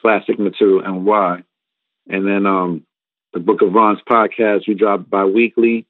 [0.00, 1.42] Classic Material NY.
[2.08, 2.86] And then um,
[3.32, 5.86] the Book of Rhymes podcast we drop bi-weekly.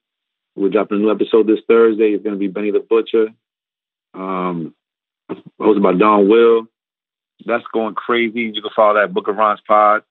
[0.54, 2.12] We're dropping a new episode this Thursday.
[2.12, 3.28] It's going to be Benny the Butcher,
[4.14, 4.74] um,
[5.60, 6.66] hosted by Don Will.
[7.44, 8.40] That's going crazy.
[8.40, 10.02] You can follow that Book of Rhymes pod.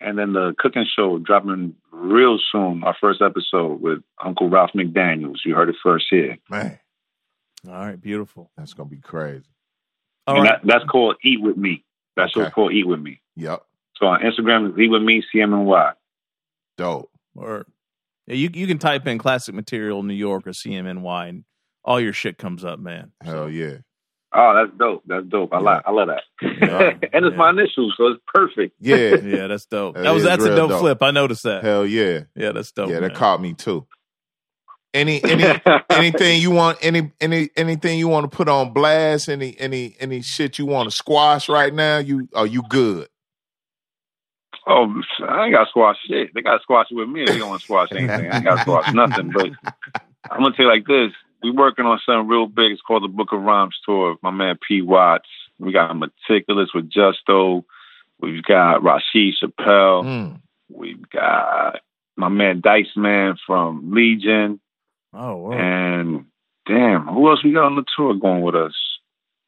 [0.00, 2.84] And then the cooking show dropping real soon.
[2.84, 5.38] Our first episode with Uncle Ralph McDaniels.
[5.44, 6.36] You heard it first here.
[6.48, 6.78] Man,
[7.66, 8.50] All right, beautiful.
[8.56, 9.44] that's going to be crazy.
[10.26, 11.84] All and right, that, that's called Eat With Me.
[12.16, 12.50] That show's Okay.
[12.52, 13.20] called Eat With Me.
[13.36, 13.62] Yep.
[13.96, 15.92] So on Instagram, it's Eat With Me, CMNY.
[16.76, 17.10] Dope.
[17.34, 17.66] or
[18.28, 21.44] yeah, you you can type in classic material New York or CMNY, and
[21.84, 23.10] all your shit comes up, man.
[23.22, 23.78] Hell yeah.
[24.40, 25.02] Oh, that's dope.
[25.06, 25.52] That's dope.
[25.52, 25.62] I Yeah.
[25.62, 26.22] like I love that.
[26.42, 27.08] Yeah.
[27.12, 28.76] and it's my initials, so it's perfect.
[28.80, 29.16] Yeah.
[29.22, 29.96] Yeah, that's dope.
[29.96, 30.80] That That was that's a dope, dope.
[30.80, 31.02] flip.
[31.02, 31.64] I noticed that.
[31.64, 32.20] Hell yeah.
[32.36, 32.90] Yeah, that's dope.
[32.90, 33.10] yeah, man.
[33.10, 33.86] that caught me too.
[34.94, 35.60] Any any
[35.90, 40.22] anything you want any any anything you want to put on blast any any any
[40.22, 43.08] shit you want to squash right now you are you good
[44.66, 44.86] Oh,
[45.26, 46.30] I ain't got to squash shit.
[46.34, 48.30] They got to squash it with me they don't want to squash anything.
[48.30, 49.32] I ain't got to squash nothing.
[49.32, 49.50] But
[50.30, 51.12] I'm gonna tell you like this:
[51.42, 52.72] we working on something real big.
[52.72, 54.16] It's called the Book of Rhymes tour.
[54.22, 54.82] My man P.
[54.82, 55.28] Watts.
[55.58, 57.64] We got Meticulous with Justo.
[58.20, 60.02] We've got Rasheed Chappell.
[60.04, 60.40] Mm.
[60.70, 61.80] We've got
[62.16, 64.60] my man Dice Man from Legion.
[65.14, 65.52] Oh, whoa.
[65.52, 66.26] And
[66.66, 68.74] damn, who else we got on the tour going with us?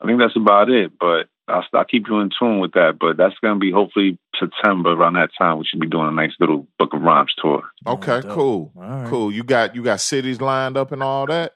[0.01, 0.93] I think that's about it.
[0.99, 2.97] But I'll, I'll keep you in tune with that.
[2.99, 5.59] But that's gonna be hopefully September around that time.
[5.59, 7.63] We should be doing a nice little Book of Rhymes tour.
[7.87, 8.31] Okay, dope.
[8.31, 9.09] cool, All right.
[9.09, 9.31] cool.
[9.33, 11.55] You got you got cities lined up and all that.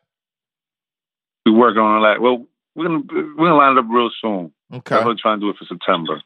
[1.45, 2.21] We working on that.
[2.21, 3.03] Well, we're gonna
[3.37, 4.53] we're gonna line it up real soon.
[4.73, 6.23] Okay, Definitely trying to try and do it for September.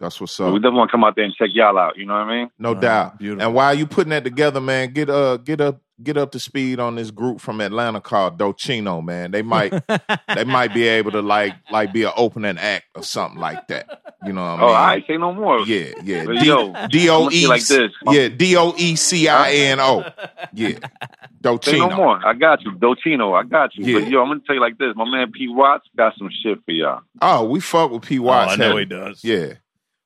[0.00, 1.96] that's what's So we definitely want to come out there and check y'all out.
[1.96, 2.50] You know what I mean?
[2.58, 3.10] No All doubt.
[3.12, 3.44] right, beautiful.
[3.46, 6.78] And while you putting that together, man, get uh get up get up to speed
[6.78, 9.30] on this group from Atlanta called Docino, man.
[9.30, 9.72] They might
[10.34, 14.14] they might be able to like like be an opening act or something like that.
[14.24, 14.68] You know what I oh, mean?
[14.68, 15.60] Oh, I say no more.
[15.60, 16.24] Yeah, yeah.
[16.24, 17.90] But D- yo, D O I'ma E say like this.
[18.10, 20.04] Yeah, D O E C I N O.
[20.52, 20.68] Yeah.
[20.70, 21.96] Say no Docino.
[21.96, 22.26] more.
[22.26, 23.38] I got you, Docino.
[23.38, 23.84] I got you.
[23.84, 24.00] Yeah.
[24.00, 24.94] But yo, I'm gonna tell you like this.
[24.96, 27.02] My man P Watts got some shit for y'all.
[27.20, 28.52] Oh, we fuck with P Oh, Watts.
[28.52, 28.80] I know heavy.
[28.80, 29.22] he does.
[29.22, 29.54] Yeah.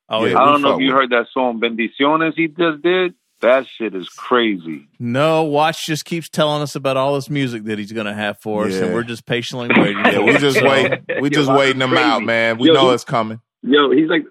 [0.09, 0.31] Oh, Yeah.
[0.31, 0.39] yeah.
[0.41, 3.13] I don't know if you with heard that song Bendiciones he just did.
[3.41, 4.87] That shit is crazy.
[4.99, 8.39] No, Watch just keeps telling us about all this music that he's going to have
[8.39, 9.97] for us, and we're just patiently waiting.
[10.05, 10.99] Yeah, we just wait.
[11.21, 12.03] We just Yo, waiting them crazy.
[12.03, 12.57] out, man.
[12.59, 13.41] We Yo, know he- it's coming.
[13.63, 14.23] Yo, he's like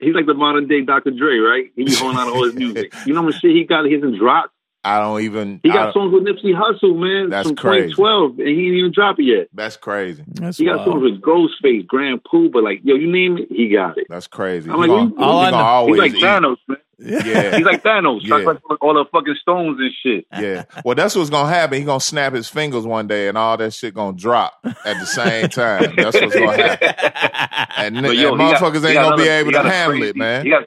[0.00, 1.10] he's like the modern day Dr.
[1.12, 1.66] Dre, right?
[1.76, 2.92] He be holding on to all his music.
[3.06, 4.52] You know how much shit he got his and dropped?
[4.86, 5.60] I don't even.
[5.62, 7.94] He got songs with Nipsey Hussle, man, That's from crazy.
[7.94, 9.48] 2012, and he didn't even drop it yet.
[9.52, 10.22] that's crazy.
[10.28, 13.68] That's He got songs with Ghostface, Grand Puba, but like, yo, you name it, he
[13.68, 14.06] got it.
[14.08, 14.70] That's crazy.
[14.70, 16.24] I'm He like, gonna, he all I gonna know- always He's like eat.
[16.24, 16.78] Thanos, man.
[16.98, 17.56] Yeah.
[17.58, 18.20] He's like Thanos.
[18.22, 18.36] Yeah.
[18.36, 20.26] Like all the fucking stones and shit.
[20.32, 20.64] Yeah.
[20.84, 21.78] Well, that's what's gonna happen.
[21.78, 25.04] He gonna snap his fingers one day, and all that shit gonna drop at the
[25.04, 25.94] same time.
[25.96, 26.88] That's what's gonna happen.
[27.78, 30.08] And, But and yo, he got- motherfuckers he ain't gonna be able to handle crazy-
[30.10, 30.44] it, man.
[30.44, 30.66] He got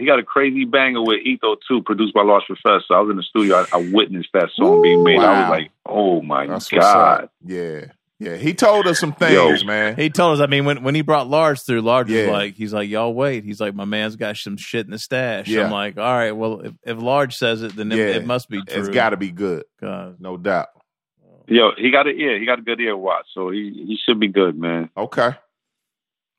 [0.00, 2.94] he got a crazy banger with Etho too, produced by Large Professor.
[2.94, 3.56] I was in the studio.
[3.56, 5.18] I, I witnessed that song being made.
[5.20, 7.28] I was like, oh my That's god.
[7.44, 7.86] Yeah.
[8.18, 8.36] Yeah.
[8.36, 9.66] He told us some things, Yo.
[9.66, 9.96] man.
[9.96, 10.40] He told us.
[10.42, 13.44] I mean, when when he brought Large through, Large was like, he's like, y'all wait.
[13.44, 15.48] He's like, my man's got some shit in the stash.
[15.48, 15.64] Yeah.
[15.64, 18.16] I'm like, all right, well, if, if Large says it, then it, Yeah.
[18.16, 18.78] it must be true.
[18.80, 20.16] It's got to be good, God.
[20.20, 20.68] no doubt.
[21.46, 22.38] Yo, he got an ear.
[22.38, 24.88] He got a good ear watch, so he he should be good, man.
[24.96, 25.30] Okay.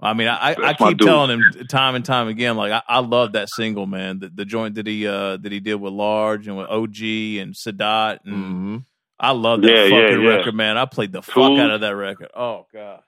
[0.01, 2.99] I mean, I, I, I keep telling him time and time again, like I, I
[2.99, 4.19] love that single, man.
[4.19, 7.01] The, the joint that he uh that he did with Large and with OG
[7.39, 8.77] and Sadat, and hmm
[9.19, 10.29] I love that Yeah, yeah, fucking yeah.
[10.29, 10.77] record, man.
[10.77, 12.29] I played the fuck out of that record.
[12.35, 13.01] Oh god,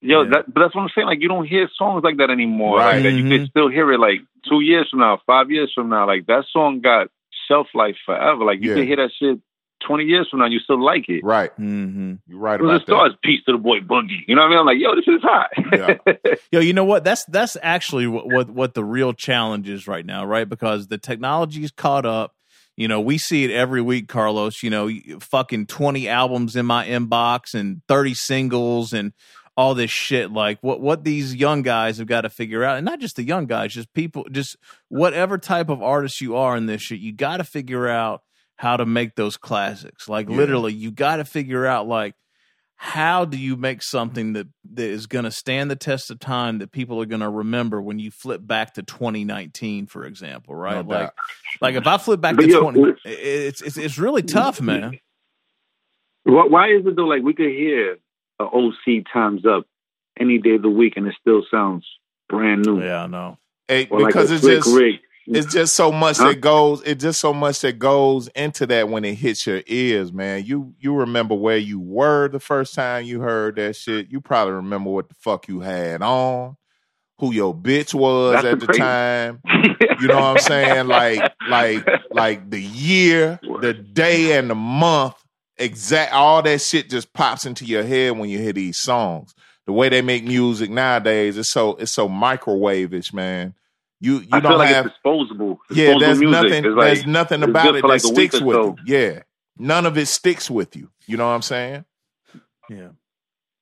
[0.00, 0.30] Yo, Yeah.
[0.30, 1.08] that, but that's what I'm saying.
[1.08, 2.78] Like, you don't hear songs like that anymore.
[2.78, 2.94] Right.
[2.96, 3.12] Like that.
[3.12, 6.06] You can still hear it like two years from now, five years from now.
[6.06, 7.08] Like that song got
[7.48, 8.44] shelf life forever.
[8.44, 8.76] Like you Yeah.
[8.76, 9.40] can hear that shit
[9.86, 11.24] twenty years from now, you still like it.
[11.24, 11.50] Right.
[11.52, 12.14] Mm-hmm.
[12.26, 14.20] You're right It was about a stars piece to the boy Boogie.
[14.26, 14.58] You know what I mean?
[14.58, 15.50] I'm like, yo, this is hot.
[15.72, 16.34] Yeah.
[16.52, 17.04] Yo, you know what?
[17.04, 20.48] That's that's actually what, what what the real challenge is right now, right?
[20.48, 22.34] Because the technology's caught up.
[22.76, 24.62] You know, we see it every week, Carlos.
[24.62, 29.12] You know, fucking twenty albums in my inbox and thirty singles and
[29.56, 30.30] all this shit.
[30.30, 33.24] Like what what these young guys have got to figure out, and not just the
[33.24, 34.56] young guys, just people, just
[34.88, 38.22] whatever type of artist you are in this shit, you got to figure out
[38.56, 40.08] how to make those classics.
[40.08, 40.36] Like Yeah.
[40.36, 42.14] literally, you got to figure out like
[42.78, 46.58] how do you make something that, that is going to stand the test of time
[46.58, 50.84] that people are going to remember when you flip back to 2019 for example right
[50.86, 51.10] No like
[51.62, 54.98] like if i flip back But to yo, 20 it's, it's it's really tough man
[56.24, 57.06] Why, why is it though?
[57.06, 57.96] Like we could hear
[58.38, 59.64] a OC times up
[60.20, 61.86] any day of the week, and it still sounds
[62.28, 62.82] brand new.
[62.82, 63.38] yeah i know
[63.68, 65.00] Hey, Or like because a it's Slick just Rick.
[65.26, 69.04] It's just so much that goes it's just so much that goes into that when
[69.04, 70.44] it hits your ears man.
[70.44, 74.08] You you remember where you were the first time you heard that shit.
[74.10, 76.56] You probably remember what the fuck you had on
[77.18, 79.40] who your bitch was That's at the time.
[79.98, 80.88] You know what i'm saying?
[80.88, 85.14] Like like like the year the day and the month
[85.56, 89.34] exact all that shit just pops into your head when you hear these songs.
[89.64, 93.54] The way they make music nowadays it's so it's so microwave-ish man
[94.00, 95.58] you you I don't feel like have it's disposable.
[95.70, 96.42] yeah, there's music.
[96.42, 96.64] nothing.
[96.74, 98.76] Like, there's nothing about it that like sticks with so.
[98.84, 98.98] you.
[98.98, 99.22] Yeah,
[99.58, 100.90] none of it sticks with you.
[101.06, 101.84] You know what I'm saying?
[102.68, 102.88] yeah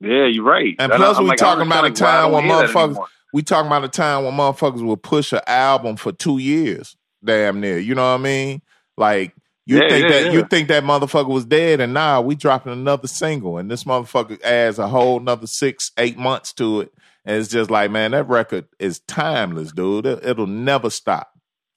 [0.01, 0.74] Yeah, you're right.
[0.78, 2.85] And I- plus I'm we like, talking about a like, why I time when motherfuckers-
[2.87, 3.07] anymore.
[3.32, 7.61] We talking about a time when motherfuckers would push an album for two years, damn
[7.61, 7.78] near.
[7.78, 8.62] You know what I mean?
[8.97, 9.35] Like
[9.66, 10.32] you Yeah, think yeah, that yeah.
[10.32, 14.41] you think that motherfucker was dead, and now we dropping another single, and this motherfucker
[14.43, 16.93] adds a whole another six, eight months to it,
[17.25, 20.07] and it's just like, man, that record is timeless, dude.
[20.07, 21.31] It, it'll never stop.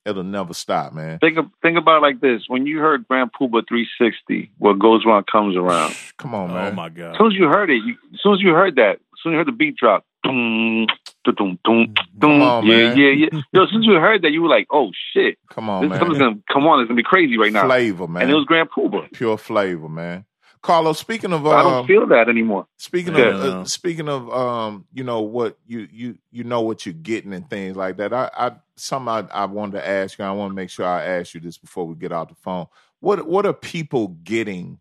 [0.05, 1.19] It'll never stop, man.
[1.19, 5.05] Think of, think about it like this: when you heard Grand Puba 360, what goes
[5.05, 5.95] around comes around.
[6.17, 6.57] Come on, man!
[6.57, 6.75] oh man.
[6.75, 8.91] my As god soon as you heard it, you, as soon as you heard that,
[8.93, 10.87] as soon as you heard the beat drop, boom,
[11.25, 12.97] boom, boom, Come on, yeah, man.
[12.97, 13.41] yeah, yeah.
[13.51, 15.89] Yo, as soon as you heard that, you were like, "Oh shit, Come on, this
[15.89, 15.99] man.
[15.99, 16.79] something's gonna come on.
[16.79, 18.21] It's gonna be crazy right now." Flavor, man.
[18.23, 19.11] And it was Grand Puba.
[19.11, 20.23] pure flavor, man.
[20.61, 22.67] Carlos, speaking of I um, don't feel that anymore.
[22.77, 23.29] speaking Yeah.
[23.29, 27.33] of uh, speaking of um, you know what you you you know what you're getting
[27.33, 28.13] and things like that.
[28.13, 30.25] I I something I, I wanted to ask you.
[30.25, 32.67] I want to make sure I ask you this before we get off the phone.
[32.99, 34.79] What what are people getting?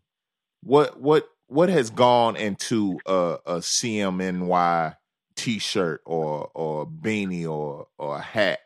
[0.61, 4.95] What what what has gone into a, a CMNY
[5.35, 8.59] T-shirt or or beanie or or a hat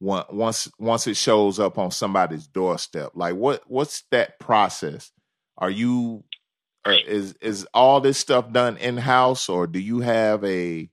[0.00, 3.12] once once it shows up on somebody's doorstep?
[3.14, 5.12] Like what what's that process?
[5.58, 6.24] Are you
[6.86, 10.88] or is is all this stuff done in house or do you have a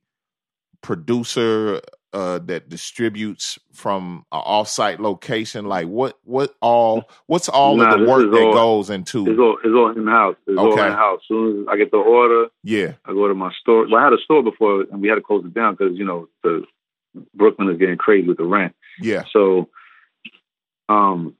[0.82, 1.82] producer
[2.14, 5.66] uh, that distributes from an off-site location?
[5.66, 9.42] Like what what all what's all Nah, of the work that all- goes It's into?
[9.42, 10.36] all it's all in house.
[10.48, 11.20] It's all in house.
[11.24, 13.88] As soon as I get the order, Yeah, I go to my store.
[13.90, 16.06] Well, I had a store before, and we had to close it down because you
[16.06, 16.66] know the
[17.36, 18.76] Brooklyn is getting crazy with the rent.
[19.00, 19.70] yeah, So,
[20.90, 21.36] um,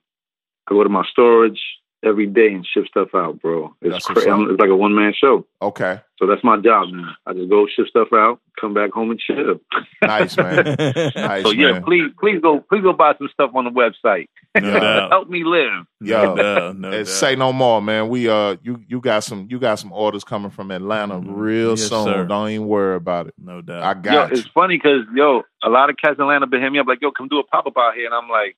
[0.68, 1.60] I go to my storage
[2.04, 3.74] every day and ship stuff out, bro.
[3.80, 4.28] It's crazy.
[4.30, 5.46] It's like a one man show.
[5.62, 7.14] okay, So that's my job, man.
[7.26, 9.60] I just go ship stuff out, come back home and chill.
[10.02, 10.76] nice man,
[11.16, 11.84] nice So yeah, man.
[11.84, 14.26] please, please go, please go buy some stuff on the website.
[14.60, 14.80] no Yeah.
[14.80, 15.10] doubt.
[15.10, 15.86] Help me live.
[16.00, 16.72] No Yo.
[16.72, 18.08] No Uh, say no more, man.
[18.08, 21.24] We uh, you you got some you got some orders coming from Atlanta Mhm.
[21.36, 22.04] real Yes, soon.
[22.04, 22.24] sir.
[22.26, 23.34] Don't even worry about it.
[23.38, 23.82] no doubt.
[23.82, 24.38] I Yo, got you.
[24.38, 26.98] it's funny because yo, a lot of cats in Atlanta been hitting me up like,
[27.00, 28.56] yo, come do a pop up out here, and I'm like,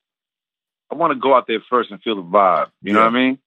[0.91, 2.69] I want to go out there first and feel the vibe.
[2.83, 3.39] You know what I mean?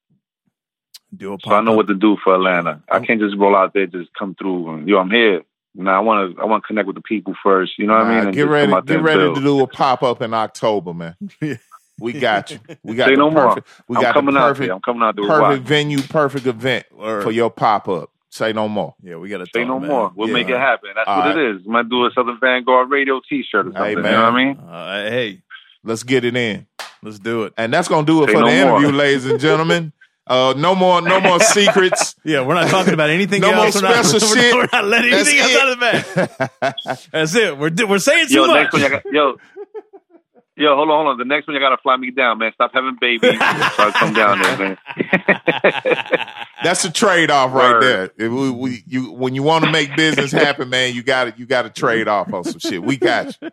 [1.16, 1.52] Do a pop.
[1.52, 2.84] So I know what to do for Atlanta.
[2.92, 5.42] I can't just roll out there, just come through, and yo, I'm here.
[5.76, 7.78] Now I want to, I want to connect with the people first.
[7.80, 8.28] You know what I Nah, mean?
[8.28, 9.36] And get ready, out get ready build.
[9.38, 11.16] to do a pop up in October, man.
[12.02, 12.60] We got you.
[12.82, 13.50] We got Say no more.
[13.50, 13.68] perfect.
[13.90, 14.74] We I'm got coming the out perfect, there.
[14.74, 15.28] I'm coming out there.
[15.28, 17.24] perfect venue, perfect event Word.
[17.24, 18.10] for your pop up.
[18.30, 18.96] Say no more.
[19.04, 20.10] Yeah, we got to Say no more.
[20.16, 20.34] We'll Yeah.
[20.36, 20.92] make it happen.
[20.96, 21.38] That's All what right.
[21.38, 21.68] it is.
[21.68, 23.84] Might do a Southern Vanguard radio T-shirt or something.
[23.84, 24.14] Hey, you man.
[24.14, 24.58] know what I mean?
[24.58, 25.42] Uh, hey,
[25.84, 26.68] Let's get it in,
[27.04, 27.54] let's do it.
[27.58, 28.80] and that's gonna do it Say for no the more.
[28.80, 29.94] interview, ladies and gentlemen.
[30.28, 32.16] Uh, no more, no more secrets.
[32.24, 33.76] Yeah, we're not talking about anything No more else.
[33.82, 34.54] we're, not, special we're, shit.
[34.54, 35.62] we're not letting That's anything else it.
[35.62, 36.98] out of the bag.
[37.12, 37.58] That's it.
[37.58, 38.56] We're we're saying too Yo, much.
[38.56, 39.38] next one, y'all got, yo,
[40.60, 41.18] yo, hold on, hold on.
[41.18, 42.52] The next one, you got to fly me down, man.
[42.54, 43.32] Stop having babies.
[43.32, 44.78] so I come down there, man.
[46.64, 47.84] That's a trade off right Word.
[47.84, 48.04] there.
[48.28, 51.34] If we, we, you, when you want to make business happen, man, you got to
[51.40, 52.84] you got to trade off on some shit.
[52.84, 53.50] We got you.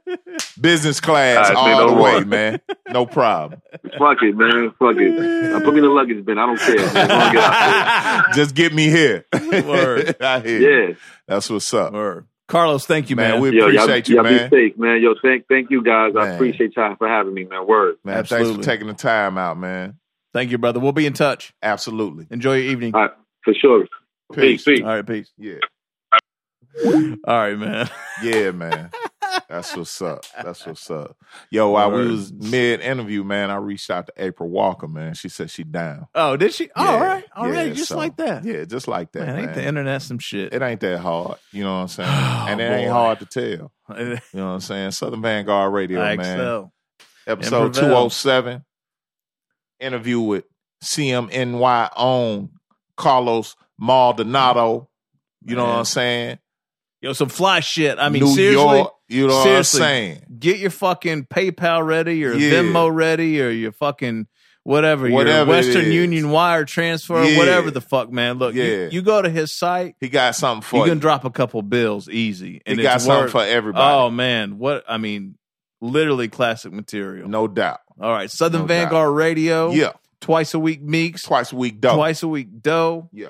[0.60, 2.02] Business class All right, all say no the more.
[2.18, 2.60] way, man.
[2.90, 3.62] No problem.
[3.98, 4.72] Fuck it, man.
[4.78, 5.52] Fuck it.
[5.54, 6.36] Uh, put me in the luggage bin.
[6.38, 6.76] I don't care.
[6.76, 6.96] Man.
[6.96, 9.24] As long as I get Just get me here.
[9.32, 10.16] Word.
[10.20, 10.94] I hear Yeah.
[11.28, 12.26] That's what's up, Word.
[12.48, 13.32] Carlos, thank you, man.
[13.32, 13.40] man.
[13.40, 14.50] We Yo, y'all, appreciate you, y'all man.
[14.50, 15.02] be safe, man.
[15.02, 16.14] Yo, thank thank you guys.
[16.14, 16.22] Man.
[16.22, 17.66] I appreciate y'all for having me, man.
[17.66, 17.96] Word.
[18.04, 19.98] Man, thanks for taking the time out, man.
[20.32, 20.78] Thank you, brother.
[20.78, 21.52] We'll be in touch.
[21.62, 22.26] Absolutely.
[22.30, 22.94] Enjoy your evening.
[22.94, 23.10] All right,
[23.42, 23.86] for sure.
[24.32, 24.64] Peace.
[24.64, 24.82] Peace, peace.
[24.82, 25.32] All right, peace.
[25.38, 25.58] Yeah,
[26.84, 27.88] All right, man.
[28.22, 28.90] yeah, man.
[29.48, 30.24] That's what's up.
[30.42, 31.16] That's what's up.
[31.50, 35.14] Yo, while we was mid interview, man, I reached out to April Walker, man.
[35.14, 36.06] She said she down.
[36.14, 36.70] Oh, did she?
[36.76, 37.24] Oh, Yeah, all right.
[37.36, 37.66] All right.
[37.68, 38.44] yeah, Just so- like that.
[38.44, 39.44] Yeah, just like that, man, man.
[39.44, 40.52] ain't the internet some shit?
[40.52, 41.38] it ain't that hard.
[41.52, 42.08] You know what I'm saying?
[42.10, 43.72] Oh, and it ain't hard to tell.
[43.96, 44.90] You know what I'm saying?
[44.90, 46.38] Southern Vanguard Radio, man.
[46.38, 47.30] XL.
[47.30, 48.64] Episode 207.
[49.78, 50.44] Interview with
[50.82, 52.50] CMNY own
[52.96, 54.88] Carlos Maldonado.
[55.44, 56.38] You know what I'm saying?
[57.00, 57.98] Yo, some fly shit.
[57.98, 58.92] I mean, New seriously, York.
[59.08, 59.80] You know seriously.
[59.80, 60.26] what I'm saying?
[60.38, 62.50] get your fucking PayPal ready or Yeah.
[62.62, 64.26] Venmo ready or your fucking
[64.64, 65.92] whatever, Whatever your Western.
[65.92, 67.38] Union wire transfer, Yeah.
[67.38, 68.38] whatever the fuck, man.
[68.38, 68.88] Look, you- Yeah.
[68.90, 70.82] you, go to his site, He got something for you.
[70.86, 72.62] You can drop a couple bills easy.
[72.66, 73.94] And he got something worth- for everybody.
[73.94, 75.36] Oh man, what I mean,
[75.80, 77.28] literally classic material.
[77.28, 77.78] no doubt.
[78.00, 79.70] All right, Southern No Vanguard Radio.
[79.70, 79.92] Yeah.
[80.20, 81.94] twice a week Meeks, Twice a week, dope.
[81.94, 83.08] twice a week Doe.
[83.12, 83.28] Yeah.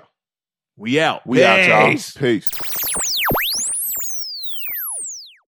[0.78, 1.26] We out.
[1.26, 1.90] We out, y'all.
[1.90, 2.12] Peace.
[2.16, 2.48] Peace.